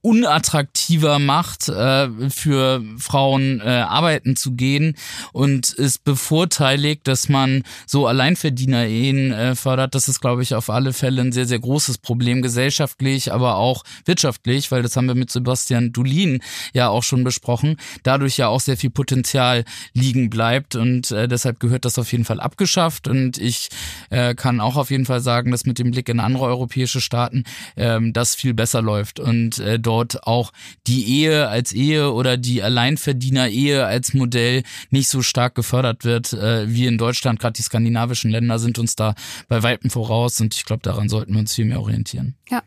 unattraktiver 0.00 1.18
macht, 1.18 1.68
äh, 1.68 2.08
für 2.30 2.82
Frauen 2.98 3.60
äh, 3.60 3.64
arbeiten 3.64 4.36
zu 4.36 4.52
gehen 4.52 4.96
und 5.32 5.76
es 5.76 5.98
bevorteiligt, 5.98 7.08
dass 7.08 7.28
man 7.28 7.64
so 7.84 8.06
Alleinverdiener-Ehen 8.06 9.32
äh, 9.32 9.54
fördert. 9.56 9.96
Das 9.96 10.06
ist, 10.06 10.20
glaube 10.20 10.42
ich, 10.42 10.54
auf 10.54 10.70
alle 10.70 10.92
Fälle 10.92 11.20
ein 11.20 11.32
sehr, 11.32 11.46
sehr 11.46 11.58
großes 11.58 11.98
Problem, 11.98 12.42
gesellschaftlich, 12.42 13.32
aber 13.32 13.56
auch 13.56 13.82
wirtschaftlich, 14.04 14.70
weil 14.70 14.82
das 14.82 14.96
haben 14.96 15.06
wir 15.06 15.16
mit 15.16 15.32
Sebastian 15.32 15.92
Dulin 15.92 16.40
ja 16.72 16.88
auch 16.88 17.02
schon 17.02 17.24
besprochen, 17.24 17.76
dadurch 18.04 18.36
ja 18.36 18.46
auch 18.46 18.60
sehr 18.60 18.76
viel 18.76 18.90
Potenzial 18.90 19.64
liegen 19.94 20.30
bleibt 20.30 20.76
und 20.76 21.10
äh, 21.10 21.26
deshalb 21.26 21.58
gehört 21.58 21.84
das 21.84 21.98
auf 21.98 22.12
jeden 22.12 22.24
Fall 22.24 22.38
abgeschafft 22.38 23.08
und 23.08 23.36
ich 23.38 23.68
äh, 24.10 24.36
kann 24.36 24.60
auch 24.60 24.76
auf 24.76 24.92
jeden 24.92 25.06
Fall 25.06 25.20
sagen, 25.20 25.50
dass 25.50 25.66
mit 25.66 25.80
dem 25.80 25.90
Blick 25.90 26.08
in 26.08 26.20
andere 26.20 26.44
europäische 26.44 27.00
Staaten 27.00 27.42
äh, 27.74 27.98
das 28.12 28.36
viel 28.36 28.54
besser 28.54 28.80
läuft 28.80 29.18
und 29.18 29.58
äh, 29.58 29.80
dort 29.88 30.26
auch 30.26 30.52
die 30.86 31.08
Ehe 31.08 31.48
als 31.48 31.72
Ehe 31.72 32.12
oder 32.12 32.36
die 32.36 32.62
Alleinverdiener-Ehe 32.62 33.86
als 33.86 34.12
Modell 34.12 34.62
nicht 34.90 35.08
so 35.08 35.22
stark 35.22 35.54
gefördert 35.54 36.04
wird 36.04 36.34
äh, 36.34 36.68
wie 36.68 36.86
in 36.86 36.98
Deutschland. 36.98 37.40
Gerade 37.40 37.54
die 37.54 37.62
skandinavischen 37.62 38.30
Länder 38.30 38.58
sind 38.58 38.78
uns 38.78 38.96
da 38.96 39.14
bei 39.48 39.62
Weitem 39.62 39.88
voraus 39.88 40.40
und 40.42 40.54
ich 40.54 40.66
glaube, 40.66 40.82
daran 40.82 41.08
sollten 41.08 41.32
wir 41.32 41.40
uns 41.40 41.54
viel 41.54 41.64
mehr 41.64 41.80
orientieren. 41.80 42.34
Ja. 42.50 42.62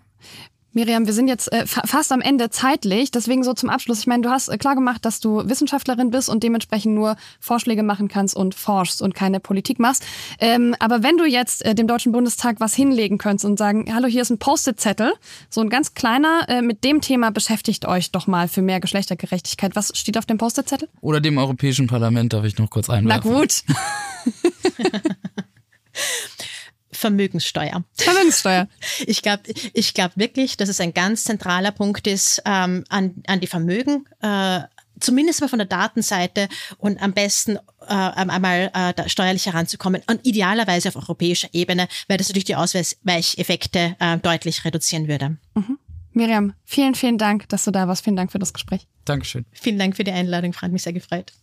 Miriam, 0.74 1.06
wir 1.06 1.14
sind 1.14 1.28
jetzt 1.28 1.52
äh, 1.52 1.66
fast 1.68 2.14
am 2.14 2.22
Ende 2.22 2.50
zeitlich. 2.50 3.12
Deswegen 3.12 3.44
so 3.44 3.54
zum 3.54 3.70
Abschluss. 3.70 4.00
Ich 4.00 4.08
meine, 4.08 4.22
du 4.24 4.30
hast 4.30 4.48
äh, 4.48 4.58
klar 4.58 4.76
gemacht, 4.76 5.04
dass 5.04 5.20
du 5.20 5.48
Wissenschaftlerin 5.50 6.12
bist 6.12 6.30
und 6.30 6.44
dementsprechend 6.44 6.96
nur 6.96 7.18
Vorschläge 7.42 7.84
machen 7.84 8.08
kannst 8.08 8.36
und 8.36 8.56
forschst 8.56 9.02
und 9.02 9.14
keine 9.14 9.42
Politik 9.42 9.80
machst. 9.80 10.06
Ähm, 10.40 10.74
aber 10.80 11.04
wenn 11.04 11.18
du 11.18 11.26
jetzt 11.26 11.66
äh, 11.66 11.76
dem 11.76 11.88
Deutschen 11.88 12.14
Bundestag 12.14 12.60
was 12.60 12.74
hinlegen 12.74 13.18
könntest 13.18 13.46
und 13.46 13.58
sagen, 13.58 13.94
hallo, 13.94 14.08
hier 14.08 14.22
ist 14.22 14.30
ein 14.30 14.40
Post-it-Zettel, 14.40 15.12
so 15.50 15.60
ein 15.60 15.70
ganz 15.70 15.94
kleiner, 15.94 16.46
äh, 16.48 16.62
mit 16.62 16.86
dem 16.86 17.02
Thema 17.02 17.32
beschäftigt 17.32 17.86
euch 17.86 18.12
doch 18.12 18.28
mal 18.28 18.48
für 18.48 18.62
mehr 18.62 18.80
Geschlechtergerechtigkeit. 18.80 19.76
Was 19.76 19.92
steht 19.98 20.18
auf 20.18 20.26
dem 20.26 20.38
Post-it-Zettel? 20.38 20.88
Oder 21.02 21.20
dem 21.20 21.38
Europäischen 21.38 21.88
Parlament, 21.88 22.32
darf 22.32 22.46
ich 22.46 22.58
noch 22.58 22.70
kurz 22.70 22.90
einwerfen. 22.90 23.30
Na 23.30 23.38
gut. 23.40 23.64
Vermögenssteuer. 27.02 27.84
Vermögenssteuer. 27.94 28.68
Ich 29.08 29.24
glaube 29.24 29.44
ich 29.74 29.94
glaub 29.94 30.12
wirklich, 30.16 30.58
dass 30.58 30.70
es 30.70 30.80
ein 30.80 30.94
ganz 30.94 31.24
zentraler 31.24 31.72
Punkt 31.72 32.06
ist 32.06 32.42
ähm, 32.46 32.84
an, 32.90 33.24
an 33.26 33.40
die 33.40 33.48
Vermögen. 33.48 34.06
Äh, 34.22 34.62
zumindest 35.00 35.42
mal 35.42 35.48
von 35.48 35.58
der 35.58 35.68
Datenseite 35.68 36.48
und 36.78 37.02
am 37.02 37.14
besten 37.14 37.56
äh, 37.56 37.94
einmal 37.94 38.72
äh, 38.74 39.10
steuerlich 39.10 39.48
heranzukommen 39.48 40.04
und 40.08 40.26
idealerweise 40.26 40.90
auf 40.90 40.96
europäischer 40.96 41.50
Ebene, 41.54 41.88
weil 42.08 42.18
das 42.18 42.30
natürlich 42.30 42.46
die 42.46 42.56
Ausweicheffekte 42.56 43.96
äh, 44.00 44.18
deutlich 44.20 44.64
reduzieren 44.64 45.08
würde. 45.08 45.38
Mhm. 45.56 45.80
Miriam, 46.14 46.54
vielen, 46.66 46.94
vielen 46.94 47.18
Dank, 47.18 47.50
dass 47.50 47.64
du 47.64 47.72
da 47.72 47.88
warst. 47.88 48.04
Vielen 48.04 48.16
Dank 48.16 48.32
für 48.32 48.40
das 48.40 48.54
Gespräch. 48.54 48.86
Dankeschön. 49.06 49.46
Vielen 49.52 49.80
Dank 49.80 49.96
für 49.96 50.04
die 50.04 50.12
Einladung, 50.12 50.54
Frank, 50.54 50.72
mich 50.72 50.84
sehr 50.84 50.94
gefreut. 50.94 51.34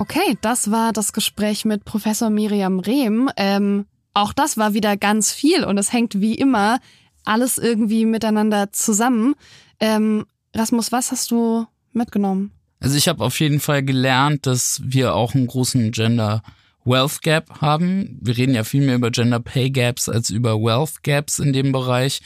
Okay, 0.00 0.38
das 0.40 0.70
war 0.70 0.94
das 0.94 1.12
Gespräch 1.12 1.66
mit 1.66 1.84
Professor 1.84 2.30
Miriam 2.30 2.80
Rehm. 2.80 3.28
Ähm, 3.36 3.84
auch 4.14 4.32
das 4.32 4.56
war 4.56 4.72
wieder 4.72 4.96
ganz 4.96 5.30
viel 5.30 5.62
und 5.62 5.76
es 5.76 5.92
hängt 5.92 6.22
wie 6.22 6.34
immer 6.34 6.80
alles 7.26 7.58
irgendwie 7.58 8.06
miteinander 8.06 8.72
zusammen. 8.72 9.34
Ähm, 9.78 10.24
Rasmus, 10.54 10.90
was 10.90 11.12
hast 11.12 11.30
du 11.30 11.66
mitgenommen? 11.92 12.50
Also 12.80 12.96
ich 12.96 13.08
habe 13.08 13.22
auf 13.22 13.38
jeden 13.40 13.60
Fall 13.60 13.82
gelernt, 13.82 14.46
dass 14.46 14.80
wir 14.82 15.14
auch 15.14 15.34
einen 15.34 15.46
großen 15.46 15.92
Gender 15.92 16.42
Wealth 16.86 17.20
Gap 17.20 17.60
haben. 17.60 18.18
Wir 18.22 18.38
reden 18.38 18.54
ja 18.54 18.64
viel 18.64 18.80
mehr 18.80 18.94
über 18.94 19.10
Gender 19.10 19.38
Pay 19.38 19.68
Gaps 19.68 20.08
als 20.08 20.30
über 20.30 20.54
Wealth 20.54 21.02
Gaps 21.02 21.38
in 21.38 21.52
dem 21.52 21.72
Bereich. 21.72 22.22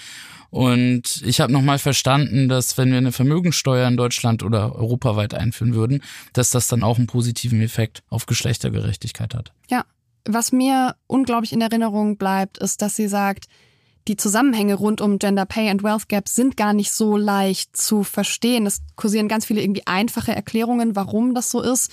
Und 0.55 1.21
ich 1.27 1.41
habe 1.41 1.53
nochmal 1.53 1.81
verstanden, 1.81 2.49
dass 2.49 2.79
wenn 2.79 2.93
wir 2.93 2.99
eine 2.99 3.11
Vermögensteuer 3.11 3.89
in 3.89 3.97
Deutschland 3.97 4.45
oder 4.45 4.77
europaweit 4.77 5.35
einführen 5.35 5.75
würden, 5.75 6.01
dass 6.33 6.51
das 6.51 6.69
dann 6.69 6.85
auch 6.85 6.97
einen 6.97 7.09
positiven 7.09 7.61
Effekt 7.61 8.05
auf 8.09 8.27
Geschlechtergerechtigkeit 8.27 9.35
hat. 9.35 9.53
Ja, 9.69 9.85
was 10.25 10.53
mir 10.53 10.95
unglaublich 11.09 11.53
in 11.53 11.61
Erinnerung 11.61 12.19
bleibt, 12.19 12.59
ist, 12.59 12.83
dass 12.83 12.95
sie 12.95 13.09
sagt, 13.09 13.47
die 14.07 14.17
Zusammenhänge 14.17 14.75
rund 14.75 15.01
um 15.01 15.19
Gender 15.19 15.47
Pay 15.47 15.71
and 15.71 15.83
Wealth 15.83 16.09
Gap 16.09 16.29
sind 16.29 16.57
gar 16.57 16.75
nicht 16.75 16.93
so 16.93 17.17
leicht 17.17 17.77
zu 17.77 18.05
verstehen. 18.05 18.67
Es 18.67 18.83
kursieren 18.97 19.29
ganz 19.29 19.47
viele 19.47 19.63
irgendwie 19.63 19.87
einfache 19.87 20.35
Erklärungen, 20.35 20.95
warum 20.95 21.35
das 21.35 21.51
so 21.51 21.63
ist. 21.63 21.91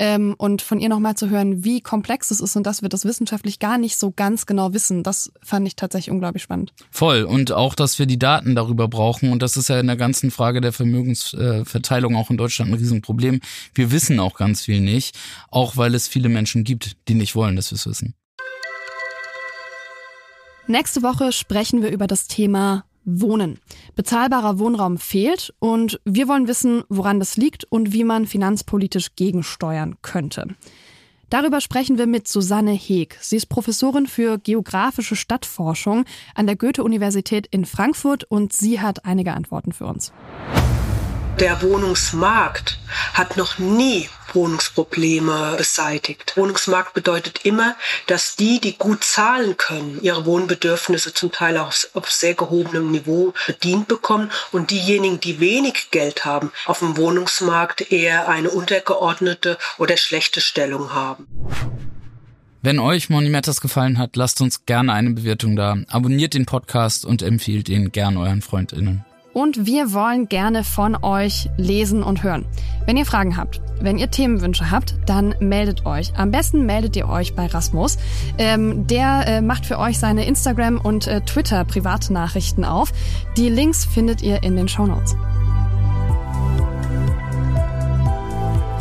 Ähm, 0.00 0.36
und 0.38 0.62
von 0.62 0.78
ihr 0.78 0.88
nochmal 0.88 1.16
zu 1.16 1.28
hören, 1.28 1.64
wie 1.64 1.80
komplex 1.80 2.30
es 2.30 2.40
ist 2.40 2.54
und 2.54 2.64
dass 2.64 2.82
wir 2.82 2.88
das 2.88 3.04
wissenschaftlich 3.04 3.58
gar 3.58 3.78
nicht 3.78 3.98
so 3.98 4.12
ganz 4.12 4.46
genau 4.46 4.72
wissen, 4.72 5.02
das 5.02 5.32
fand 5.42 5.66
ich 5.66 5.74
tatsächlich 5.74 6.12
unglaublich 6.12 6.44
spannend. 6.44 6.72
Voll. 6.92 7.24
Und 7.24 7.50
auch, 7.50 7.74
dass 7.74 7.98
wir 7.98 8.06
die 8.06 8.18
Daten 8.18 8.54
darüber 8.54 8.86
brauchen. 8.86 9.32
Und 9.32 9.42
das 9.42 9.56
ist 9.56 9.68
ja 9.68 9.80
in 9.80 9.88
der 9.88 9.96
ganzen 9.96 10.30
Frage 10.30 10.60
der 10.60 10.72
Vermögensverteilung 10.72 12.14
auch 12.14 12.30
in 12.30 12.36
Deutschland 12.36 12.70
ein 12.70 12.78
Riesenproblem. 12.78 13.40
Wir 13.74 13.90
wissen 13.90 14.20
auch 14.20 14.36
ganz 14.36 14.62
viel 14.62 14.80
nicht, 14.80 15.18
auch 15.50 15.76
weil 15.76 15.96
es 15.96 16.06
viele 16.06 16.28
Menschen 16.28 16.62
gibt, 16.62 16.96
die 17.08 17.14
nicht 17.14 17.34
wollen, 17.34 17.56
dass 17.56 17.72
wir 17.72 17.76
es 17.76 17.86
wissen. 17.86 18.14
Nächste 20.70 21.02
Woche 21.02 21.32
sprechen 21.32 21.80
wir 21.80 21.88
über 21.88 22.06
das 22.06 22.28
Thema 22.28 22.84
Wohnen. 23.06 23.58
Bezahlbarer 23.96 24.58
Wohnraum 24.58 24.98
fehlt 24.98 25.54
und 25.60 25.98
wir 26.04 26.28
wollen 26.28 26.46
wissen, 26.46 26.84
woran 26.90 27.20
das 27.20 27.38
liegt 27.38 27.64
und 27.64 27.94
wie 27.94 28.04
man 28.04 28.26
finanzpolitisch 28.26 29.16
gegensteuern 29.16 29.96
könnte. 30.02 30.46
Darüber 31.30 31.62
sprechen 31.62 31.96
wir 31.96 32.06
mit 32.06 32.28
Susanne 32.28 32.72
Heeg. 32.72 33.16
Sie 33.22 33.36
ist 33.36 33.46
Professorin 33.46 34.06
für 34.06 34.36
geografische 34.36 35.16
Stadtforschung 35.16 36.04
an 36.34 36.46
der 36.46 36.56
Goethe-Universität 36.56 37.46
in 37.46 37.64
Frankfurt 37.64 38.24
und 38.24 38.52
sie 38.52 38.78
hat 38.78 39.06
einige 39.06 39.32
Antworten 39.32 39.72
für 39.72 39.86
uns. 39.86 40.12
Der 41.40 41.62
Wohnungsmarkt 41.62 42.78
hat 43.14 43.36
noch 43.36 43.58
nie 43.58 44.08
Wohnungsprobleme 44.32 45.54
beseitigt. 45.56 46.36
Wohnungsmarkt 46.36 46.94
bedeutet 46.94 47.44
immer, 47.44 47.76
dass 48.08 48.34
die, 48.34 48.60
die 48.60 48.76
gut 48.76 49.04
zahlen 49.04 49.56
können, 49.56 50.00
ihre 50.02 50.26
Wohnbedürfnisse 50.26 51.14
zum 51.14 51.30
Teil 51.30 51.56
auf, 51.58 51.88
auf 51.94 52.10
sehr 52.10 52.34
gehobenem 52.34 52.90
Niveau 52.90 53.34
bedient 53.46 53.86
bekommen 53.86 54.32
und 54.50 54.72
diejenigen, 54.72 55.20
die 55.20 55.38
wenig 55.38 55.92
Geld 55.92 56.24
haben, 56.24 56.50
auf 56.66 56.80
dem 56.80 56.96
Wohnungsmarkt 56.96 57.92
eher 57.92 58.28
eine 58.28 58.50
untergeordnete 58.50 59.58
oder 59.78 59.96
schlechte 59.96 60.40
Stellung 60.40 60.92
haben. 60.92 61.28
Wenn 62.62 62.80
euch 62.80 63.10
Monimetas 63.10 63.60
gefallen 63.60 63.98
hat, 63.98 64.16
lasst 64.16 64.40
uns 64.40 64.66
gerne 64.66 64.92
eine 64.92 65.10
Bewertung 65.10 65.54
da. 65.54 65.76
Abonniert 65.88 66.34
den 66.34 66.46
Podcast 66.46 67.04
und 67.04 67.22
empfiehlt 67.22 67.68
ihn 67.68 67.92
gern 67.92 68.16
euren 68.16 68.42
FreundInnen. 68.42 69.04
Und 69.38 69.66
wir 69.66 69.92
wollen 69.92 70.28
gerne 70.28 70.64
von 70.64 70.96
euch 71.00 71.48
lesen 71.56 72.02
und 72.02 72.24
hören. 72.24 72.44
Wenn 72.86 72.96
ihr 72.96 73.06
Fragen 73.06 73.36
habt, 73.36 73.60
wenn 73.80 73.96
ihr 73.96 74.10
Themenwünsche 74.10 74.72
habt, 74.72 74.96
dann 75.06 75.32
meldet 75.38 75.86
euch. 75.86 76.12
Am 76.16 76.32
besten 76.32 76.66
meldet 76.66 76.96
ihr 76.96 77.08
euch 77.08 77.36
bei 77.36 77.46
Rasmus. 77.46 77.98
Ähm, 78.36 78.88
der 78.88 79.28
äh, 79.28 79.40
macht 79.40 79.64
für 79.64 79.78
euch 79.78 80.00
seine 80.00 80.26
Instagram- 80.26 80.80
und 80.80 81.06
äh, 81.06 81.20
Twitter-Privatnachrichten 81.20 82.64
auf. 82.64 82.92
Die 83.36 83.48
Links 83.48 83.84
findet 83.84 84.22
ihr 84.22 84.42
in 84.42 84.56
den 84.56 84.66
Shownotes. 84.66 85.16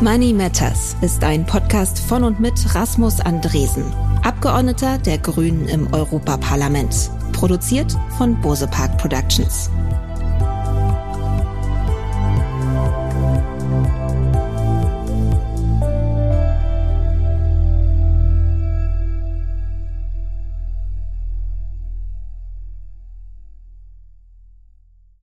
Money 0.01 0.33
Matters 0.33 0.95
ist 1.01 1.23
ein 1.23 1.45
Podcast 1.45 1.99
von 1.99 2.23
und 2.23 2.39
mit 2.39 2.73
Rasmus 2.73 3.19
Andresen, 3.19 3.83
Abgeordneter 4.23 4.97
der 4.97 5.19
Grünen 5.19 5.67
im 5.67 5.93
Europaparlament. 5.93 7.11
Produziert 7.33 7.95
von 8.17 8.39
Bose 8.41 8.67
Park 8.67 8.97
Productions. 8.97 9.69